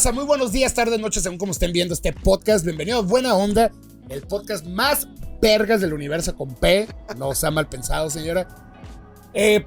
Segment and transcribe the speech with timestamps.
[0.00, 0.12] raza?
[0.12, 2.64] Muy buenos días, tardes, noches, según como estén viendo este podcast.
[2.64, 3.70] Bienvenidos a Buena Onda,
[4.08, 5.06] el podcast más
[5.42, 6.88] vergas del universo con P.
[7.18, 8.48] No sea mal pensado, señora.
[9.34, 9.66] Eh,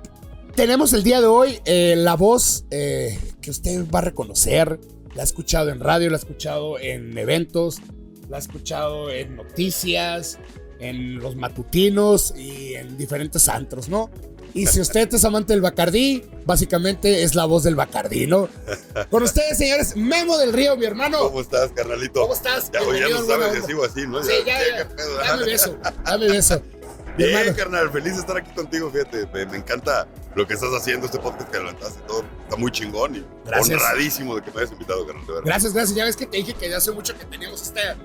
[0.56, 4.80] tenemos el día de hoy eh, la voz eh, que usted va a reconocer.
[5.14, 7.80] La ha escuchado en radio, la ha escuchado en eventos,
[8.28, 10.40] la ha escuchado en noticias,
[10.80, 14.10] en los matutinos y en diferentes antros, ¿no?
[14.54, 18.48] Y si usted es amante del Bacardí, básicamente es la voz del Bacardí, ¿no?
[19.10, 21.18] Con ustedes, señores, Memo del Río, mi hermano.
[21.20, 22.22] ¿Cómo estás, carnalito?
[22.22, 22.72] ¿Cómo estás?
[22.72, 24.22] Ya, ya no sabes si sigo así, ¿no?
[24.24, 25.24] Sí, ya, ¿qué- ya.
[25.28, 26.62] Dame beso, dame beso.
[27.18, 27.56] Bien, hermano.
[27.58, 29.28] carnal, feliz de estar aquí contigo, fíjate.
[29.34, 32.24] Me, me encanta lo que estás haciendo, este podcast que levantaste todo.
[32.44, 33.80] Está muy chingón y Gracias.
[33.80, 35.26] honradísimo de que me hayas invitado, carnal.
[35.46, 35.96] Gracias, gracias.
[35.96, 37.96] Ya ves que te dije que hace mucho que teníamos esta,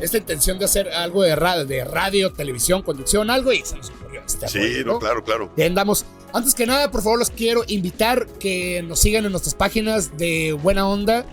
[0.00, 3.90] esta intención de hacer algo de radio, de radio, televisión, conducción, algo y se nos
[3.90, 5.52] ocurrió este Sí, rollo, no, claro, claro.
[5.64, 6.04] Andamos.
[6.32, 10.52] Antes que nada, por favor, los quiero invitar que nos sigan en nuestras páginas de
[10.52, 11.24] Buena Onda,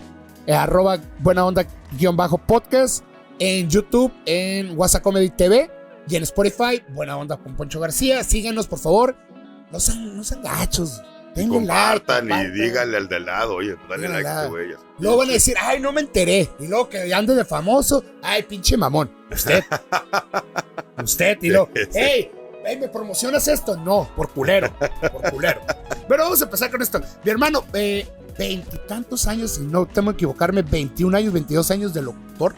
[0.46, 3.04] eh, arroba Buena Onda guion bajo podcast,
[3.38, 5.70] en YouTube, en WhatsApp Comedy TV
[6.08, 8.24] y en Spotify, Buena Onda con Poncho García.
[8.24, 9.16] Síganos, por favor.
[9.70, 11.02] No sean, no sean gachos.
[11.36, 12.54] Y Denle like, compartan y compartan.
[12.54, 14.74] díganle al de lado, oye, pues dale like a este güey.
[14.98, 16.48] Luego van a decir, ay, no me enteré.
[16.58, 19.10] Y luego que ande de famoso, ay, pinche mamón.
[19.30, 19.62] Usted.
[21.02, 21.38] Usted.
[21.42, 22.30] Y luego, hey,
[22.64, 23.76] hey, ¿me promocionas esto?
[23.76, 24.72] No, por culero.
[25.12, 25.60] Por culero.
[26.08, 27.00] Pero vamos a empezar con esto.
[27.22, 28.06] Mi hermano, eh,
[28.38, 32.54] veintitantos años, si no temo equivocarme, 21 años, 22 años de locutor.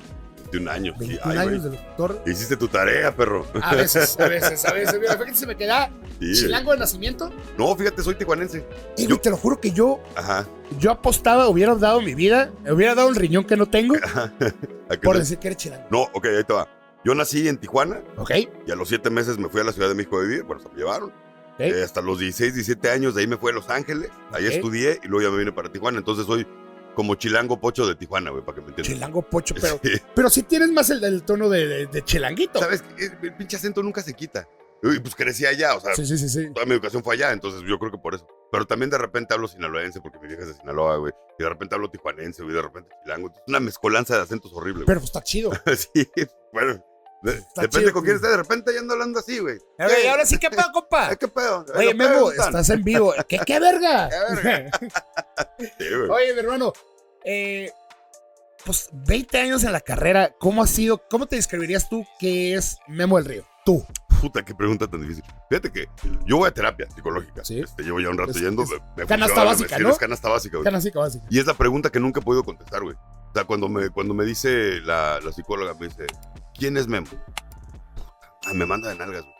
[0.52, 0.94] De un año.
[0.98, 1.70] sí, 21 ay, años güey.
[1.72, 2.22] de locutor.
[2.26, 3.46] Hiciste tu tarea, perro.
[3.62, 4.98] A veces, a veces, a veces.
[5.00, 5.90] Mira, fíjate, se me queda
[6.20, 6.32] Sí.
[6.34, 7.30] chilango de nacimiento.
[7.56, 8.66] No, fíjate, soy tijuanense.
[8.96, 10.46] Y güey, te lo juro que yo, Ajá.
[10.80, 14.30] yo apostaba, hubiera dado mi vida, hubiera dado el riñón que no tengo ¿A
[14.90, 15.20] qué por no?
[15.20, 15.86] decir que eres chilango.
[15.90, 16.66] No, ok, ahí te va.
[17.04, 18.32] Yo nací en Tijuana ¿Ok?
[18.66, 20.42] y a los siete meses me fui a la Ciudad de México a vivir.
[20.42, 21.10] Bueno, se me llevaron.
[21.10, 21.60] ¿Ok?
[21.60, 24.10] Eh, hasta los 16, 17 años, de ahí me fui a Los Ángeles.
[24.32, 25.98] Ahí estudié y luego ya me vine para Tijuana.
[25.98, 26.46] Entonces soy
[26.98, 28.92] como chilango pocho de Tijuana, güey, para que me entiendan.
[28.92, 29.92] Chilango pocho, pero, Sí.
[30.16, 32.58] pero sí tienes más el, el tono de, de- de chilanguito.
[32.58, 32.82] ¿Sabes?
[32.98, 34.48] El pinche acento nunca se quita.
[34.82, 37.62] Y pues crecí allá, o sea, Sí, sí, sí, toda mi educación fue allá, entonces
[37.68, 38.26] yo creo que por eso.
[38.50, 41.12] Pero también de repente hablo sinaloense, porque mi vieja es de Sinaloa, güey.
[41.38, 43.28] Y de repente hablo tijuanense, güey, de repente chilango.
[43.28, 45.50] Es una mezcolanza de acentos horrible, Pero pues está chido.
[45.64, 45.76] güey.
[45.94, 46.10] sí,
[46.52, 46.84] bueno.
[47.22, 48.16] de- depende chido, con quién güey.
[48.16, 49.56] esté, de repente ya ando hablando así, güey.
[49.78, 51.14] A ver, y ahora sí, ¿qué pedo, compa?
[51.20, 51.64] ¿Qué pedo?
[51.76, 53.14] Oye, Memo, estás en vivo.
[53.28, 54.08] ¿Qué, qué verga?
[54.08, 54.70] Qué verga.
[55.58, 56.08] Sí, güey.
[56.10, 56.72] Oye, mi hermano,
[57.24, 57.70] eh,
[58.64, 61.02] pues 20 años en la carrera, ¿cómo ha sido?
[61.08, 63.44] ¿Cómo te describirías tú que es Memo del Río?
[63.64, 63.84] Tú.
[64.20, 65.22] Puta, qué pregunta tan difícil.
[65.48, 65.86] Fíjate que
[66.26, 67.44] yo voy a terapia psicológica.
[67.44, 67.60] Sí.
[67.60, 68.64] Este, llevo ya un rato Es- yendo.
[68.64, 69.96] es me- me canasta básica, sí, ¿no?
[69.96, 70.90] Canasta básica, güey.
[70.92, 71.20] Como así.
[71.30, 72.96] Y es la pregunta que nunca he podido contestar, güey.
[72.96, 76.06] O sea, cuando me, cuando me dice la, la psicóloga, me dice,
[76.58, 77.06] ¿quién es Memo?
[78.46, 79.34] Ah, me manda de nalgas, güey.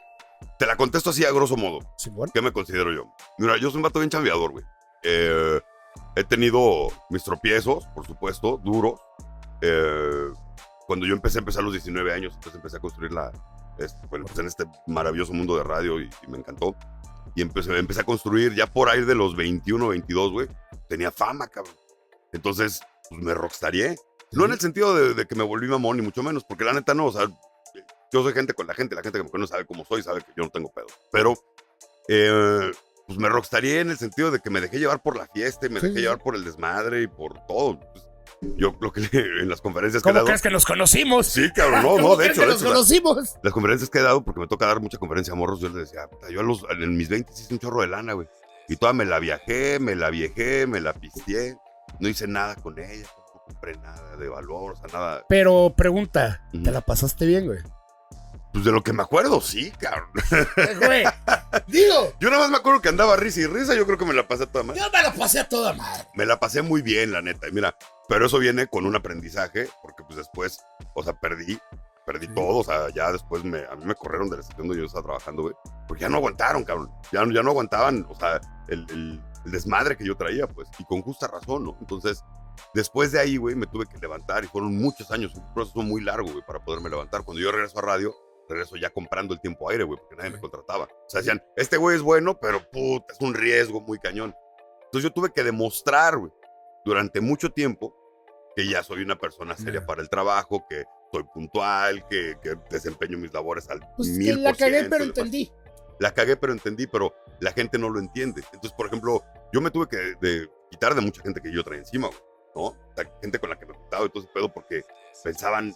[0.59, 1.81] Te la contesto así a grosso modo.
[1.97, 2.31] Simón.
[2.33, 3.13] ¿Qué me considero yo?
[3.39, 4.65] Mira, yo soy un vato bien chambeador, güey.
[5.03, 5.61] Eh,
[6.17, 9.01] he tenido mis tropiezos, por supuesto, duros.
[9.61, 10.29] Eh,
[10.87, 13.33] cuando yo empecé, empecé a los 19 años, entonces empecé a construir la,
[13.79, 16.75] este, bueno, pues en este maravilloso mundo de radio y, y me encantó.
[17.35, 20.49] Y empecé, empecé a construir ya por ahí de los 21, 22, güey.
[20.89, 21.75] Tenía fama, cabrón.
[22.33, 23.97] Entonces, pues me rockstarié.
[24.33, 26.73] No en el sentido de, de que me volví mamón, ni mucho menos, porque la
[26.73, 27.29] neta no, o sea,
[28.13, 30.21] yo soy gente con la gente, la gente que me conoce sabe cómo soy, sabe
[30.21, 30.87] que yo no tengo pedo.
[31.13, 31.35] Pero,
[32.09, 32.71] eh,
[33.09, 35.71] pues me rockstarié en el sentido de que me dejé llevar por la fiesta y
[35.71, 37.81] me Sí, dejé llevar por el desmadre y por todo.
[37.81, 38.05] Pues,
[38.57, 40.27] yo lo que en las conferencias que he ¿Cómo dado.
[40.27, 41.27] crees que nos conocimos?
[41.27, 43.35] Sí, cabrón, no, ¿Cómo no, de hecho, que de nos hecho, conocimos?
[43.43, 45.91] las conferencias que he dado, porque me toca dar mucha conferencia a morros, yo les
[45.91, 48.29] decía, yo a los, en mis 20 hice un chorro de lana, güey.
[48.69, 51.57] Y toda me la viajé, me la viejé, me la pisteé.
[52.01, 55.25] No hice nada con ella, no compré nada de valor, o sea, nada.
[55.29, 57.61] Pero pregunta, ¿te la pasaste bien, güey?
[58.53, 60.11] Pues de lo que me acuerdo, sí, cabrón.
[60.57, 61.05] Eh, Güey,
[61.67, 64.15] digo, Yo nada más me acuerdo que andaba risa y risa, yo creo que me
[64.15, 64.81] la pasé toda madre.
[64.81, 66.05] yo me la pasé a toda madre.
[66.15, 67.49] Me la pasé muy bien, la neta.
[67.49, 67.77] Y mira,
[68.09, 70.61] pero eso viene con un aprendizaje, porque pues después,
[70.95, 71.59] o sea, perdí,
[72.07, 72.35] perdí Sí.
[72.35, 75.05] todo, o sea, ya después me, a mí me corrieron del estación donde yo estaba
[75.05, 75.55] trabajando, güey,
[75.87, 76.91] porque ya no aguantaron, cabrón.
[77.13, 80.69] Ya, no- ya no aguantaban, o sea, el, el- el desmadre que yo traía, pues,
[80.79, 81.77] y con justa razón, ¿no?
[81.81, 82.23] Entonces,
[82.75, 86.03] después de ahí, güey, me tuve que levantar y fueron muchos años, un proceso muy
[86.03, 87.23] largo, güey, para poderme levantar.
[87.25, 88.15] Cuando yo regreso a radio,
[88.49, 90.85] regreso ya comprando el tiempo aire, güey, porque nadie me contrataba.
[90.85, 94.35] O sea, decían, este güey es bueno, pero puta, es un riesgo muy cañón.
[94.85, 96.33] Entonces yo tuve que demostrar, güey,
[96.85, 97.95] durante mucho tiempo
[98.57, 99.87] que ya soy una persona seria Ya.
[99.87, 104.43] para el trabajo, que soy puntual, que, que desempeño mis labores al Pues que mil
[104.43, 105.53] la por cagué, pero entendí.
[106.01, 108.43] La cagué, pero entendí, pero la gente no lo entiende.
[108.53, 109.23] Entonces, por ejemplo,
[109.53, 112.21] yo me tuve que de- quitar de mucha gente que yo traía encima, güey,
[112.55, 112.63] ¿no?
[112.63, 114.83] O sea, gente con la que me juntaba y todo ese pedo porque
[115.25, 115.75] pensaban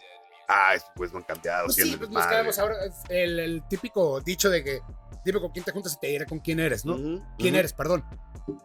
[0.49, 1.65] Ah, pues no han cambiado.
[1.67, 2.77] Pues sí, pues nos quedamos ahora.
[3.09, 4.81] El, el típico dicho de que
[5.25, 6.97] dime con quién te juntas y te diré con quién eres, ¿no?
[7.39, 7.73] ¿Quién eres?
[7.73, 8.05] Perdón.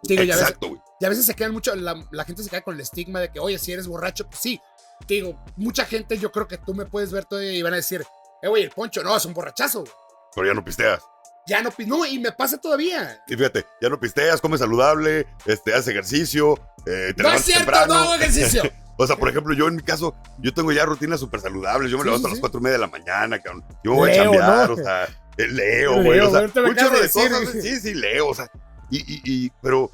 [0.03, 0.81] Digo, ya a, veces, Exacto, güey.
[1.00, 3.31] y a veces se quedan mucho, la, la gente se queda con el estigma de
[3.31, 4.59] que, oye, si eres borracho, pues sí.
[5.06, 7.75] Te digo, mucha gente, yo creo que tú me puedes ver todavía y van a
[7.77, 8.03] decir,
[8.41, 9.81] eh, güey, el poncho, no, es un borrachazo.
[9.81, 9.91] güey.
[10.33, 11.03] Pero ya no pisteas.
[11.45, 13.24] Ya no, no, y me pasa todavía.
[13.27, 16.56] Y fíjate, ya no pisteas, comes saludable, este, haces ejercicio,
[16.88, 17.94] eh, te No es cierto, temprano.
[17.94, 18.63] no hago ejercicio.
[18.98, 21.92] O sea, por ejemplo, yo en mi caso, yo tengo ya rutinas súper saludables.
[21.92, 23.64] Yo me Sí, levanto sí, a las cuatro y media de la mañana, cabrón.
[23.84, 24.74] Yo me voy Leo, a chambear, ¿no?
[24.74, 25.04] o sea,
[25.38, 26.20] eh, leo, güey.
[26.20, 27.52] O sea, un chorro de de decir, cosas.
[27.62, 28.50] Sí, sí, leo, o sea.
[28.90, 29.92] Y, y, y- pero,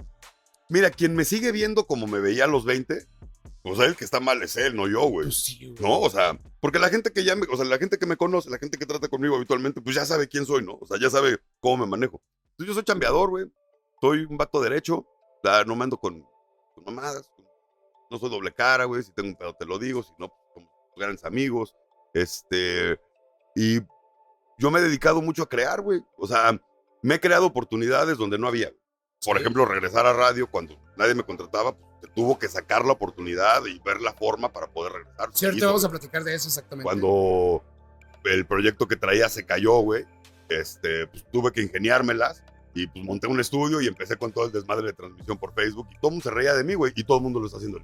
[0.69, 3.05] mira, quien me sigue viendo como me veía a los 20,
[3.61, 5.25] pues el que está mal es él, no yo, güey.
[5.27, 5.81] Pues sí, güey.
[5.81, 5.99] ¿No?
[5.99, 8.49] O sea, porque la gente que ya me, o sea, la gente que me conoce,
[8.49, 10.77] la gente que trata conmigo habitualmente, pues ya sabe quién soy, ¿no?
[10.79, 12.21] O sea, ya sabe cómo me manejo.
[12.51, 13.45] Entonces yo soy chambeador, güey.
[13.99, 14.95] Soy un vato derecho.
[14.97, 16.23] O sea, no me ando con,
[16.75, 17.29] con mamadas.
[18.13, 19.01] No soy doble cara, güey.
[19.01, 20.03] Si tengo un pedo te lo digo.
[20.03, 21.75] Si no, pues, somos grandes amigos.
[22.13, 22.99] Este.
[23.55, 23.79] Y
[24.59, 26.01] yo me he dedicado mucho a crear, güey.
[26.17, 26.55] O sea,
[27.01, 28.69] me he creado oportunidades donde no había.
[29.25, 29.41] Por Sí.
[29.41, 33.79] ejemplo, regresar a radio cuando nadie me contrataba, pues, tuvo que sacar la oportunidad y
[33.79, 35.29] ver la forma para poder regresar.
[35.55, 36.83] Hizo, vamos a platicar de eso exactamente.
[36.83, 37.63] Cuando
[38.25, 40.05] el proyecto que traía se cayó, güey,
[40.49, 42.43] este, pues, tuve que ingeniármelas
[42.75, 45.87] y pues monté un estudio y empecé con todo el desmadre de transmisión por Facebook
[45.91, 47.57] y todo el mundo se reía de mí, güey, y todo el mundo lo está
[47.57, 47.79] haciendo.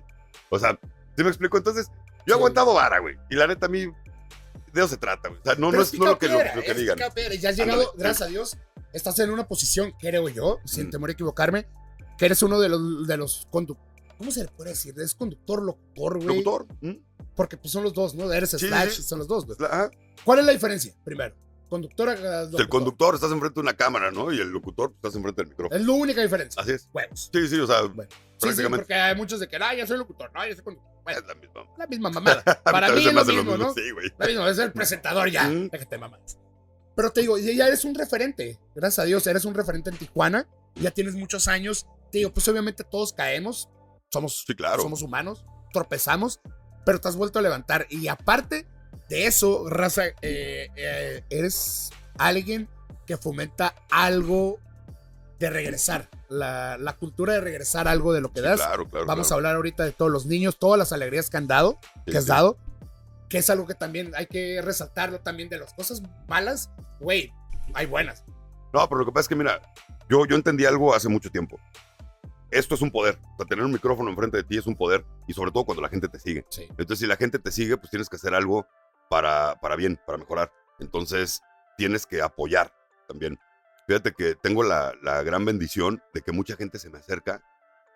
[0.49, 0.79] O sea,
[1.15, 1.57] ¿sí me explico?
[1.57, 1.87] Entonces,
[2.25, 3.93] yo he aguantado vara, güey, y la neta a mí de
[4.75, 5.39] eso se trata, güey.
[5.41, 6.97] O sea, no, no es, no lo que, lo, lo que digan.
[7.31, 8.57] Y ya has llegado, Ándale, gracias a Dios,
[8.93, 10.91] estás en una posición, creo yo, sin Mm.
[10.91, 11.67] temor a equivocarme,
[12.17, 13.89] que eres uno de los, de los conductores.
[14.17, 14.93] ¿Cómo se le puede decir?
[14.99, 16.27] Es conductor, locutor, güey.
[16.27, 16.67] ¿Locutor?
[16.81, 16.91] ¿Mm?
[17.35, 18.29] Porque pues son los dos, ¿no?
[18.33, 19.03] Eres Sí, Slash, sí.
[19.03, 19.57] son los dos, güey.
[20.25, 20.93] ¿Cuál es la diferencia?
[21.05, 21.33] Primero,
[21.69, 22.61] conductor locutor.
[22.61, 24.31] El conductor estás enfrente de una cámara, ¿no?
[24.31, 25.79] Y el locutor estás enfrente del micrófono.
[25.79, 26.61] Es la única diferencia.
[26.61, 26.89] Así es.
[26.93, 27.29] Huevos.
[27.31, 28.09] Sí, sí, o sea, Bueno.
[28.37, 30.89] Sí, sí, porque hay muchos de que, ah, yo soy locutor, no, yo soy conductor.
[31.03, 31.61] Bueno, es la misma.
[31.77, 32.43] la misma mamada.
[32.63, 33.73] Para mí es lo hace mismo, ¿no?
[33.73, 34.11] Sí, güey.
[34.17, 35.47] La misma, es el presentador ya.
[35.47, 35.69] Mm.
[35.69, 36.37] Déjate mamás.
[36.95, 38.59] Pero te digo, ya eres un referente.
[38.75, 40.47] Gracias a Dios, eres un referente en Tijuana.
[40.75, 41.85] Ya tienes muchos años.
[42.11, 43.69] Te digo, pues obviamente todos caemos.
[44.11, 44.81] Somos, Sí, claro.
[44.83, 45.45] somos humanos.
[45.71, 46.39] Tropezamos.
[46.85, 47.87] Pero te has vuelto a levantar.
[47.89, 48.67] Y aparte
[49.09, 52.69] de eso, raza, eh, eh, eres alguien
[53.05, 54.59] que fomenta algo
[55.39, 56.09] de regresar.
[56.27, 58.59] La, la cultura de regresar algo de lo que Sí, das.
[58.59, 59.05] claro, claro.
[59.05, 62.11] Vamos a hablar ahorita de todos los niños, todas las alegrías que han dado Sí,
[62.11, 62.29] que has sí.
[62.29, 62.57] dado,
[63.29, 66.69] que es algo que también hay que resaltarlo también de las cosas malas,
[66.99, 67.31] güey,
[67.73, 68.23] hay buenas.
[68.73, 69.59] No, pero lo que pasa es que, mira,
[70.09, 71.59] yo, yo entendí algo hace mucho tiempo.
[72.51, 73.17] Esto es un poder.
[73.33, 75.05] O sea, tener un micrófono enfrente de ti es un poder.
[75.27, 76.45] Y sobre todo cuando la gente te sigue.
[76.57, 78.65] Entonces, si la gente te sigue, pues tienes que hacer algo
[79.09, 80.51] para, para bien, para mejorar.
[80.79, 81.41] Entonces,
[81.77, 82.73] tienes que apoyar
[83.07, 83.37] también.
[83.87, 87.41] Fíjate que tengo la, la gran bendición de que mucha gente se me acerca.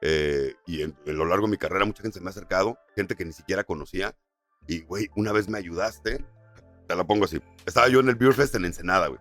[0.01, 2.77] eh, y en- lo largo de mi carrera, mucha gente se me ha acercado.
[2.95, 4.13] Gente que ni siquiera conocía.
[4.67, 6.25] Y, güey, una vez me ayudaste.
[6.87, 7.41] Te la pongo así.
[7.65, 9.19] Estaba yo en el Beer Fest en Ensenada, güey.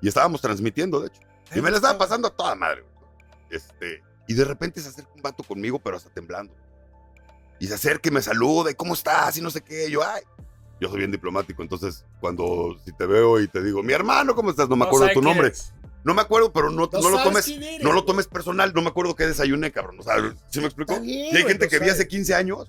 [0.00, 1.20] Y estábamos transmitiendo, de hecho.
[1.54, 2.94] Y me la estaba pasando a toda madre, güey.
[3.50, 6.52] Este, y de repente se acerca un vato conmigo, pero hasta temblando.
[7.60, 9.36] Y se acerca y me saluda, y ¿cómo estás?
[9.36, 9.86] Y no sé qué.
[9.86, 10.22] Y yo, ay.
[10.80, 14.50] Yo soy bien diplomático, entonces cuando si te veo y te digo, mi hermano, ¿cómo
[14.50, 14.68] estás?
[14.68, 15.52] No me acuerdo de tu nombre.
[16.04, 17.50] No me acuerdo, pero no, no lo tomes,
[17.82, 18.72] no lo tomes personal.
[18.74, 19.98] No me acuerdo qué desayuné, cabrón.
[20.00, 20.16] O sea,
[20.50, 21.00] ¿sí me explico?
[21.00, 21.94] Bien, Y hay gente no que vi sabes.
[21.94, 22.68] hace 15 años.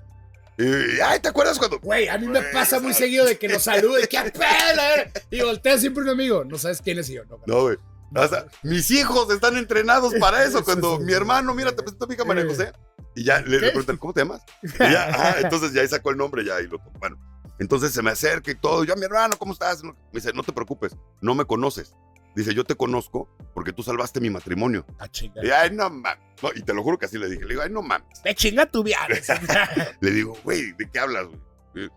[0.57, 0.63] Y,
[1.02, 1.80] ay, ¿te acuerdas cuando?
[1.80, 5.12] Güey, a mí me pasa muy seguido de que nos salude, que pena.
[5.30, 7.25] Y voltea siempre un amigo, no sabes quién es y yo.
[7.25, 7.78] No, No, güey.
[8.16, 10.63] O sea, mis hijos están entrenados para eso.
[10.63, 12.48] Cuando mi hermano, mira, te presento a mi hija María Eh.
[12.48, 12.72] José.
[13.18, 13.65] Y ya le, le ¿Qué?
[13.68, 14.41] preguntan, ¿cómo te llamas?
[14.63, 17.18] Y ya, ah, entonces ya ahí sacó el nombre, ya, y lo Bueno,
[17.60, 18.84] entonces se me acerca y todo.
[18.84, 19.84] Yo, mi hermano, ¿cómo estás?
[19.84, 21.96] Me dice, no te preocupes, no me conoces.
[22.36, 24.86] Dice, yo te conozco porque tú salvaste mi matrimonio.
[25.00, 25.44] Ah, chinga.
[25.44, 26.20] Y ay, no mames.
[26.44, 27.44] No, y te lo juro que así le dije.
[27.44, 28.22] Le digo, ay, no mames.
[28.22, 29.22] Te chinga tu viaje.
[30.02, 31.90] Le digo, güey, ¿de qué hablas, güey?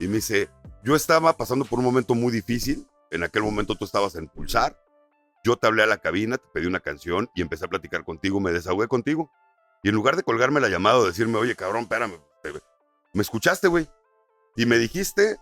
[0.00, 0.48] Y me dice,
[0.84, 2.88] yo estaba pasando por un momento muy difícil.
[3.10, 4.80] En aquel momento tú estabas en Pulsar.
[5.44, 8.40] Yo te hablé a la cabina, te pedí una canción y empecé a platicar contigo,
[8.40, 9.30] me desahogué contigo.
[9.82, 12.20] Y en lugar de colgarme la llamada o decirme, oye, cabrón, espérame,
[13.12, 13.88] me escuchaste, güey.
[14.58, 15.36] Y me dijiste,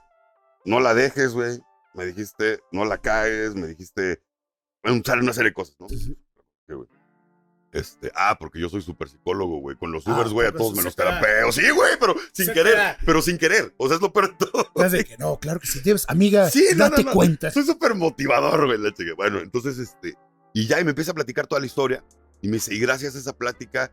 [0.67, 1.59] no la dejes, güey.
[1.95, 4.23] Me dijiste, no la caes, me dijiste,
[4.85, 5.89] bueno, sale una serie de cosas, ¿no?
[5.89, 6.15] Sí,
[6.69, 6.87] güey.
[7.73, 9.77] Este, ah, porque yo soy súper psicólogo, güey.
[9.77, 11.51] Con los Ah, Ubers, güey, a pero todos me los terapeo.
[11.53, 12.77] Sí, güey, pero sin querer.
[12.77, 12.97] da.
[13.07, 13.75] Pero sin querer.
[13.79, 14.91] O sea, es lo peor de todo.
[14.91, 17.15] Sé que no, claro que si tienes amiga, Sí, no, date no, no.
[17.15, 17.51] cuenta.
[17.51, 19.13] Soy súper motivador, güey, la chica.
[19.17, 20.15] Bueno, entonces, este.
[20.55, 22.05] Y ya, y me empieza a platicar toda la historia.
[22.43, 23.91] Y me dice, y gracias a esa plática,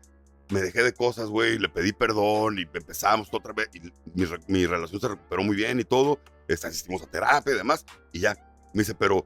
[0.50, 1.58] me dejé de cosas, güey.
[1.58, 3.68] Le pedí perdón y empezamos otra vez.
[3.74, 6.18] Y mi, mi relación se recuperó muy bien y todo.
[6.48, 7.84] Asistimos a terapia y demás.
[8.12, 8.36] Y ya.
[8.72, 9.24] Me dice, pero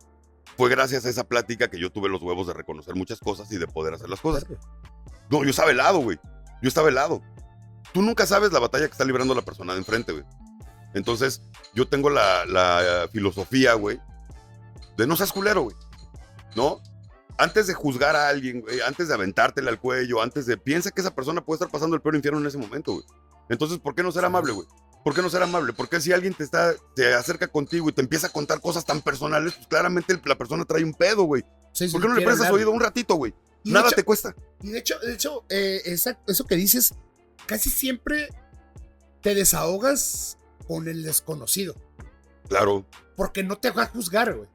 [0.56, 3.58] fue gracias a esa plática que yo tuve los huevos de reconocer muchas cosas y
[3.58, 4.46] de poder hacer las cosas.
[5.30, 6.18] No, yo estaba helado, güey.
[6.62, 7.22] Yo estaba helado.
[7.92, 10.24] Tú nunca sabes la batalla que está librando la persona de enfrente, güey.
[10.94, 11.42] Entonces,
[11.74, 14.00] yo tengo la, la filosofía, güey,
[14.96, 15.76] de no seas culero, güey.
[16.56, 16.80] ¿No?
[17.38, 20.56] Antes de juzgar a alguien, güey, antes de aventártele al cuello, antes de.
[20.56, 23.04] Piensa que esa persona puede estar pasando el peor infierno en ese momento, güey.
[23.48, 24.66] Entonces, ¿por qué no ser amable, güey?
[25.04, 25.72] ¿Por qué no ser amable?
[25.72, 29.00] Porque si alguien te está, te acerca contigo y te empieza a contar cosas tan
[29.00, 31.44] personales, pues claramente la persona trae un pedo, güey.
[31.72, 33.32] Sí, sí, ¿Por qué no le prestas oído un ratito, güey?
[33.64, 34.34] Nada hecho- te cuesta.
[34.60, 36.92] Y de hecho, de hecho eh, esa- eso que dices,
[37.46, 38.28] casi siempre
[39.22, 41.74] te desahogas con el desconocido.
[42.48, 42.84] Claro.
[43.16, 44.48] Porque no te va a juzgar, güey.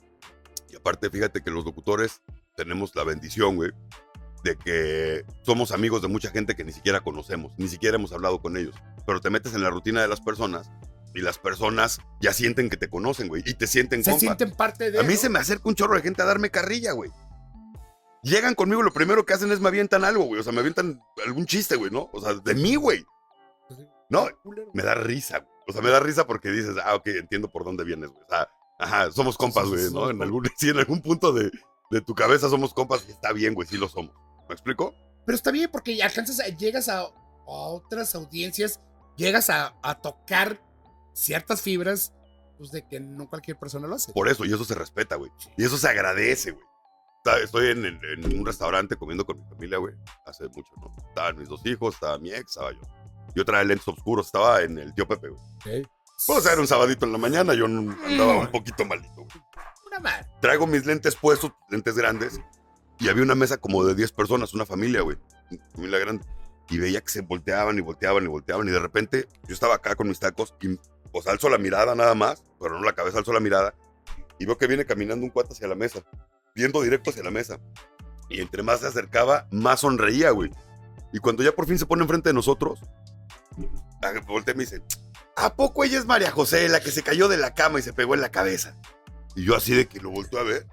[0.70, 2.22] Y aparte, fíjate que los locutores
[2.56, 3.72] tenemos la bendición, güey,
[4.44, 8.42] de que somos amigos de mucha gente que ni siquiera conocemos, ni siquiera hemos hablado
[8.42, 8.76] con ellos.
[9.06, 10.70] Pero te metes en la rutina de las personas
[11.14, 14.20] y las personas ya sienten que te conocen, güey, y te sienten Se compa.
[14.20, 15.00] sienten parte de.
[15.00, 15.20] A mí ¿no?
[15.20, 17.12] se me acerca un chorro de gente a darme carrilla, güey.
[18.24, 20.40] Llegan conmigo, lo primero que hacen es me avientan algo, güey.
[20.40, 22.10] O sea, me avientan algún chiste, güey, ¿no?
[22.14, 23.06] O sea, de mí, güey.
[24.10, 24.28] No,
[24.74, 25.52] me da risa, güey.
[25.68, 28.24] O sea, me da risa porque dices, ah, ok, entiendo por dónde vienes, güey.
[28.24, 28.48] O sea,
[28.80, 30.10] ajá, somos compas, güey, ¿no?
[30.10, 31.52] En algún, sí, en algún punto de,
[31.94, 34.14] de tu cabeza somos compas y está bien, güey, sí lo somos.
[34.48, 34.94] ¿Me explico?
[35.26, 37.12] Pero está bien porque alcanzas a, llegas a, a
[37.46, 38.80] otras audiencias,
[39.16, 40.62] llegas a, a tocar
[41.14, 42.14] ciertas fibras,
[42.58, 44.12] pues de que no cualquier persona lo hace.
[44.14, 45.32] Por eso, y eso se respeta, güey.
[45.58, 46.66] Y eso se agradece, güey.
[47.42, 49.94] Estoy en, en- en un restaurante comiendo con mi familia, güey,
[50.26, 50.94] hace mucho, ¿no?
[51.08, 52.82] Estaban mis dos hijos, estaba mi ex, estaba yo.
[53.34, 55.42] Yo traía lentes oscuros, estaba en el tío Pepe, güey.
[55.84, 55.90] Ok.
[56.28, 59.30] O sea, era un sabadito en la mañana, yo andaba un poquito malito, güey.
[60.42, 62.42] Traigo mis lentes puestos, lentes grandes,
[63.00, 65.18] y había una mesa como de 10 personas, una familia, güey.
[65.74, 66.26] Familia grande.
[66.70, 69.96] Y veía que se volteaban y volteaban y volteaban, y de repente yo estaba acá
[69.96, 70.80] con mis tacos, y
[71.12, 73.76] pues alzo la mirada nada más, pero no la cabeza, alzo la mirada,
[74.40, 76.02] y veo que viene caminando un cuate hacia la mesa,
[76.56, 77.60] viendo directo hacia la mesa.
[78.30, 80.52] Y entre más se acercaba, más sonreía, güey.
[81.12, 82.80] Y cuando ya por fin se pone enfrente de nosotros,
[84.02, 84.82] ah, voltea y me dice,
[85.36, 87.94] ¿a poco ella es María José, la que se cayó de la cama y se
[87.94, 88.76] pegó en la cabeza?
[89.36, 90.68] Y yo así de que lo volteo a ver.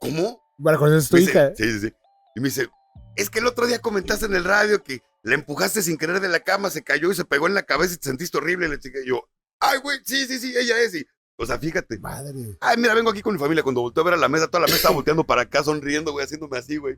[0.00, 0.42] ¿Cómo?
[0.58, 1.54] Bueno, José es tu hija.
[1.56, 1.92] Sí, sí, sí.
[2.34, 2.68] Y me dice,
[3.16, 6.28] es que el otro día comentaste en el radio que la empujaste sin querer de
[6.28, 8.68] la cama, se cayó y se pegó en la cabeza y te sentiste horrible.
[8.68, 9.28] Le yo,
[9.60, 10.94] ay, güey, sí, sí, sí, ella es.
[10.94, 11.98] Y, o sea, fíjate.
[11.98, 12.56] Madre.
[12.60, 13.62] Ay, mira, vengo aquí con mi familia.
[13.62, 16.12] Cuando volteo a ver a la mesa, toda la mesa estaba volteando para acá, sonriendo,
[16.12, 16.96] güey, haciéndome así, güey.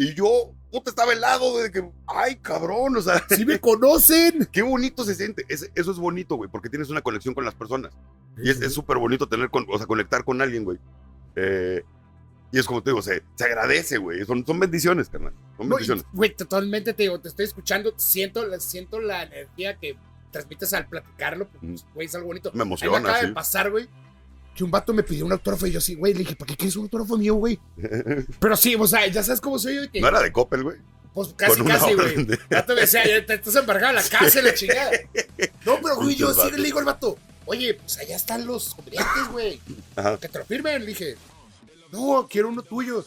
[0.00, 4.48] Y yo, puta, estaba helado, güey, de que, ay, cabrón, o sea, ¡Sí me conocen!
[4.52, 5.44] qué bonito se siente.
[5.48, 7.92] Es- eso es bonito, güey, porque tienes una conexión con las personas.
[8.40, 10.78] Y es súper bonito tener, con, o sea, conectar con alguien, güey.
[11.34, 11.82] Eh,
[12.52, 14.24] y es como te digo, se, se agradece, güey.
[14.24, 15.34] Son, son bendiciones, carnal.
[15.56, 16.04] Son bendiciones.
[16.12, 19.98] Güey, totalmente te digo, te estoy escuchando, siento, siento la energía que
[20.30, 21.94] transmites al platicarlo, pues, Mm.
[21.94, 22.50] güey, es algo bonito.
[22.54, 23.26] Me A mí me emociona, acaba sí.
[23.26, 23.88] de pasar, güey,
[24.58, 26.56] que un vato me pidió un autógrafo y yo así, güey, le dije, ¿para qué
[26.56, 27.60] quieres un autógrafo mío, güey?
[28.40, 30.78] Pero sí, o sea, ya sabes cómo soy yo, que, no era de Coppel, güey.
[31.14, 32.24] pues casi, casi, güey.
[32.24, 34.90] de- Ya te decía, ya te estás embargado la casa la chingada.
[35.64, 39.28] No, pero güey, yo sí le digo al vato, oye, pues allá están los comediantes,
[39.30, 39.60] güey.
[39.94, 40.18] Ajá.
[40.18, 40.80] Que te lo firmen.
[40.80, 41.16] Le dije,
[41.92, 43.04] no, quiero uno tuyo.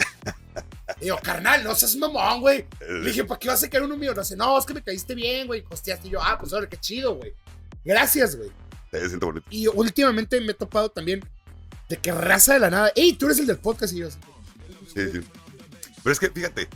[1.01, 2.65] Y yo, carnal, no seas mamón, güey.
[2.87, 4.13] Le dije, ¿para qué vas a querer uno mío?
[4.13, 5.63] No sé, no, es que me caíste bien, güey.
[5.63, 7.33] Costeaste y yo, ah, pues ahora qué chido, güey.
[7.83, 8.51] Gracias, güey.
[8.91, 9.45] Se siente bonito.
[9.49, 11.21] Y últimamente me he topado también
[11.91, 14.17] de que raza de la nada, ey, tú eres el del podcast y yo así.
[14.93, 15.19] Sí, sí.
[16.03, 16.69] Pero es que, fíjate,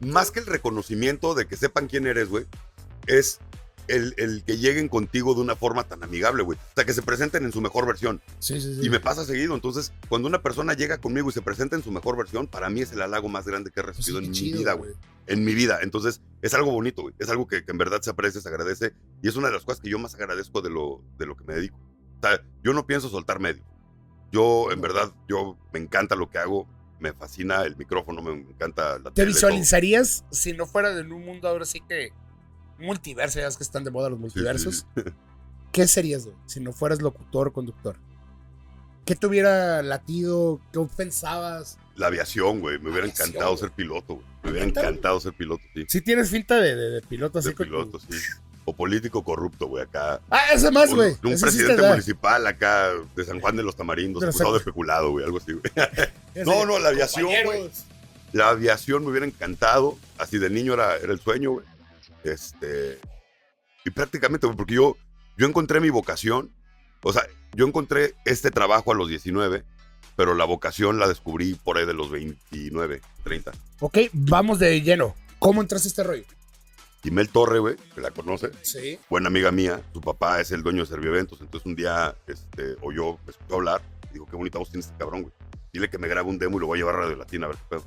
[0.00, 2.46] más que el reconocimiento de que sepan quién eres, güey,
[3.06, 3.38] es
[3.88, 6.58] el, el que lleguen contigo de una forma tan amigable, güey.
[6.58, 8.22] O sea, que se presenten en su mejor versión.
[8.38, 8.80] Sí, sí, sí.
[8.86, 9.54] Y me pasa seguido.
[9.54, 12.80] Entonces, cuando una persona llega conmigo y se presenta en su mejor versión, para mí
[12.80, 14.92] es el halago más grande que he Pues recibido en chido, mi vida, güey.
[15.26, 15.80] En mi vida.
[15.82, 17.14] Entonces, es algo bonito, güey.
[17.18, 18.94] Es algo que, que en verdad se aprecia, se agradece.
[19.22, 21.44] Y es una de las cosas que yo más agradezco de lo, de lo que
[21.44, 21.76] me dedico.
[21.76, 23.62] O sea, yo no pienso soltar medio.
[24.32, 26.66] Yo, en verdad, yo me encanta lo que hago.
[26.98, 29.34] Me fascina el micrófono, me encanta la ¿Te tele, todo.
[29.34, 32.12] visualizarías si no fuera en un mundo ahora sí que
[32.78, 34.86] multiverso, ya es que están de moda los Sí, sí, multiversos?
[34.96, 35.02] sí.
[35.72, 37.96] ¿Qué serías, güey, si no fueras locutor o conductor?
[39.04, 40.60] ¿Qué te hubiera latido?
[40.72, 41.76] ¿Qué pensabas?
[41.96, 42.78] La aviación, güey.
[42.78, 43.60] Me hubiera Aviación, encantado güey.
[43.60, 44.26] ser piloto, güey.
[44.44, 45.84] Me hubiera encantado ser piloto, sí.
[45.88, 48.06] Si tienes finta de, de- de piloto así De con- piloto, sí.
[48.64, 50.20] O político corrupto, güey, acá.
[50.30, 51.16] Ah, ese más, güey.
[51.24, 55.38] Un, presidente municipal acá de San Juan de los Tamarindos, acusado de especulado, güey, algo
[55.38, 55.64] así, güey.
[56.46, 57.70] No, no, la aviación, güey.
[58.32, 59.98] La aviación me hubiera encantado.
[60.16, 61.66] Así de niño era, era el sueño, güey.
[62.24, 62.98] Este.
[63.84, 64.96] Y prácticamente, güey, porque yo,
[65.36, 66.50] yo encontré mi vocación.
[67.02, 69.64] O sea, yo encontré este trabajo a los 19,
[70.16, 73.52] pero la vocación la descubrí por ahí de los 29, 30.
[73.80, 75.14] Ok, vamos de lleno.
[75.38, 76.24] ¿Cómo entraste a este rollo?
[77.04, 78.98] Y Mel Torre, güey, que la conoce, Sí.
[79.10, 81.40] buena amiga mía, su papá es el dueño de Servieventos.
[81.40, 84.96] Entonces un día, este, oyó, me escuchó hablar, y dijo, qué bonita voz tiene este
[84.98, 85.34] cabrón, güey.
[85.72, 87.48] Dile que me grabe un demo y lo voy a llevar a Radio Latina a
[87.48, 87.84] ver qué pedo.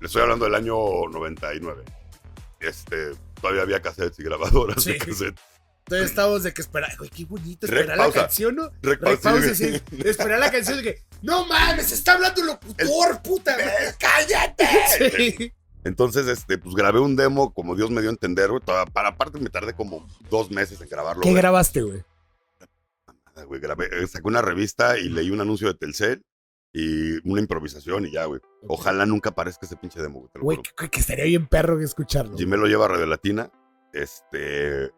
[0.00, 0.74] Le estoy hablando del año
[1.10, 1.84] 99.
[2.60, 4.92] Este, todavía había cassettes y grabadoras Sí.
[4.92, 5.38] de cassette.
[5.80, 8.70] Entonces estábamos de que esperar, güey, qué bonito, esperar la canción, ¿no?
[8.82, 9.80] Rec pausa, sí.
[10.04, 14.66] Esperar la canción de que, no mames, está hablando el locutor, puta, güey, cállate.
[15.16, 15.52] Sí.
[15.86, 18.60] Entonces, este, pues grabé un demo como Dios me dio a entender, güey.
[18.64, 21.22] Toda- Para aparte me tardé como dos meses en grabarlo.
[21.22, 21.40] ¿Qué güey.
[21.40, 22.02] grabaste, güey?
[23.26, 26.24] Nada, güey, grabé, eh, saqué una revista y leí un anuncio de Telcel
[26.72, 28.40] y una improvisación y ya, güey.
[28.68, 30.30] Ojalá nunca aparezca ese pinche demo, güey.
[30.32, 30.70] te lo Güey, juro.
[30.76, 32.36] que, que estaría bien perro que escucharlo.
[32.36, 33.50] Jimé lo lleva a Radio Latina.
[33.92, 34.90] Este.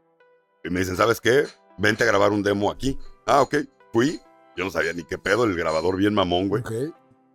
[0.64, 1.44] Y me dicen, ¿sabes qué?
[1.78, 2.98] Vente a grabar un demo aquí.
[3.26, 3.56] Ah, ok.
[3.92, 4.20] Fui.
[4.56, 6.62] Yo no sabía ni qué pedo, el grabador bien mamón, güey.
[6.62, 6.72] Ok.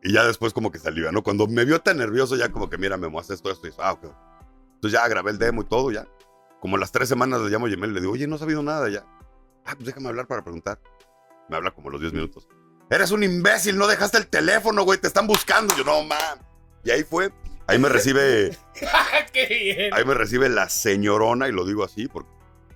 [0.04, 1.24] Y ya después como que salió, ¿no?
[1.24, 3.72] Cuando me vio tan nervioso, ya como que, mira, me haces esto, esto, y.
[3.80, 4.06] Ah, ok.
[4.76, 6.06] Entonces ya grabé el demo y todo, ya.
[6.60, 8.62] Como las tres semanas le llamo a Jimé y le digo, oye, no he sabido
[8.64, 9.06] nada ya.
[9.66, 10.80] Ah, pues déjame hablar para preguntar.
[11.50, 12.48] Me habla como los 10 minutos.
[12.90, 15.76] Eres un imbécil, no dejaste el teléfono, güey, te están buscando.
[15.76, 16.40] Yo, no, man.
[16.84, 17.32] Y ahí fue.
[17.68, 18.58] Ahí me recibe,
[19.34, 19.94] ¡Qué bien!
[19.94, 22.30] ahí me recibe la señorona, y lo digo así, porque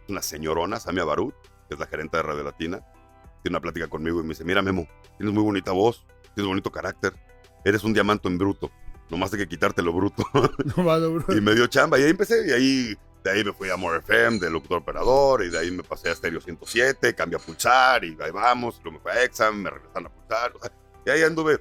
[0.04, 1.36] es una señorona, Samia Barut,
[1.68, 2.80] que es la gerente de Radio Latina.
[3.44, 6.06] Tiene una plática conmigo y me dice, mira, Memo, tienes muy bonita voz,
[6.38, 7.14] tienes bonito carácter,
[7.66, 8.72] eres un diamante en bruto.
[9.10, 10.24] Nomás hay que quitarte lo bruto.
[10.76, 11.36] No, mano, bro.
[11.36, 12.48] y me dio chamba y ahí empecé.
[12.48, 15.44] Y ahí, de ahí me fui a More FM, de locutor operador.
[15.44, 18.04] Y de ahí me pasé a Stereo 107, cambié a Pulsar.
[18.04, 18.80] Y ahí vamos.
[18.84, 20.52] Luego me fui a Exam, me regresaron a Pulsar.
[20.56, 20.72] o sea,
[21.06, 21.60] y ahí anduve.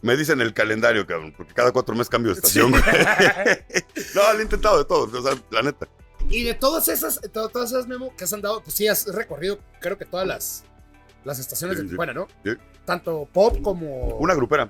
[0.00, 2.72] Me dicen el calendario, cabrón, porque cada cuatro meses cambio de estación.
[2.74, 2.80] Sí.
[4.16, 5.04] no, lo he intentado de todo.
[5.16, 5.86] O sea, la neta.
[6.28, 9.98] Y de todas esas, todas esas memo que has andado, pues sí, has recorrido, creo
[9.98, 10.64] que todas las,
[11.24, 11.88] las estaciones Sí, de.
[11.90, 12.26] Tijuana, ¿no?
[12.44, 12.50] Sí.
[12.84, 14.16] Tanto pop como.
[14.18, 14.68] Una grupera,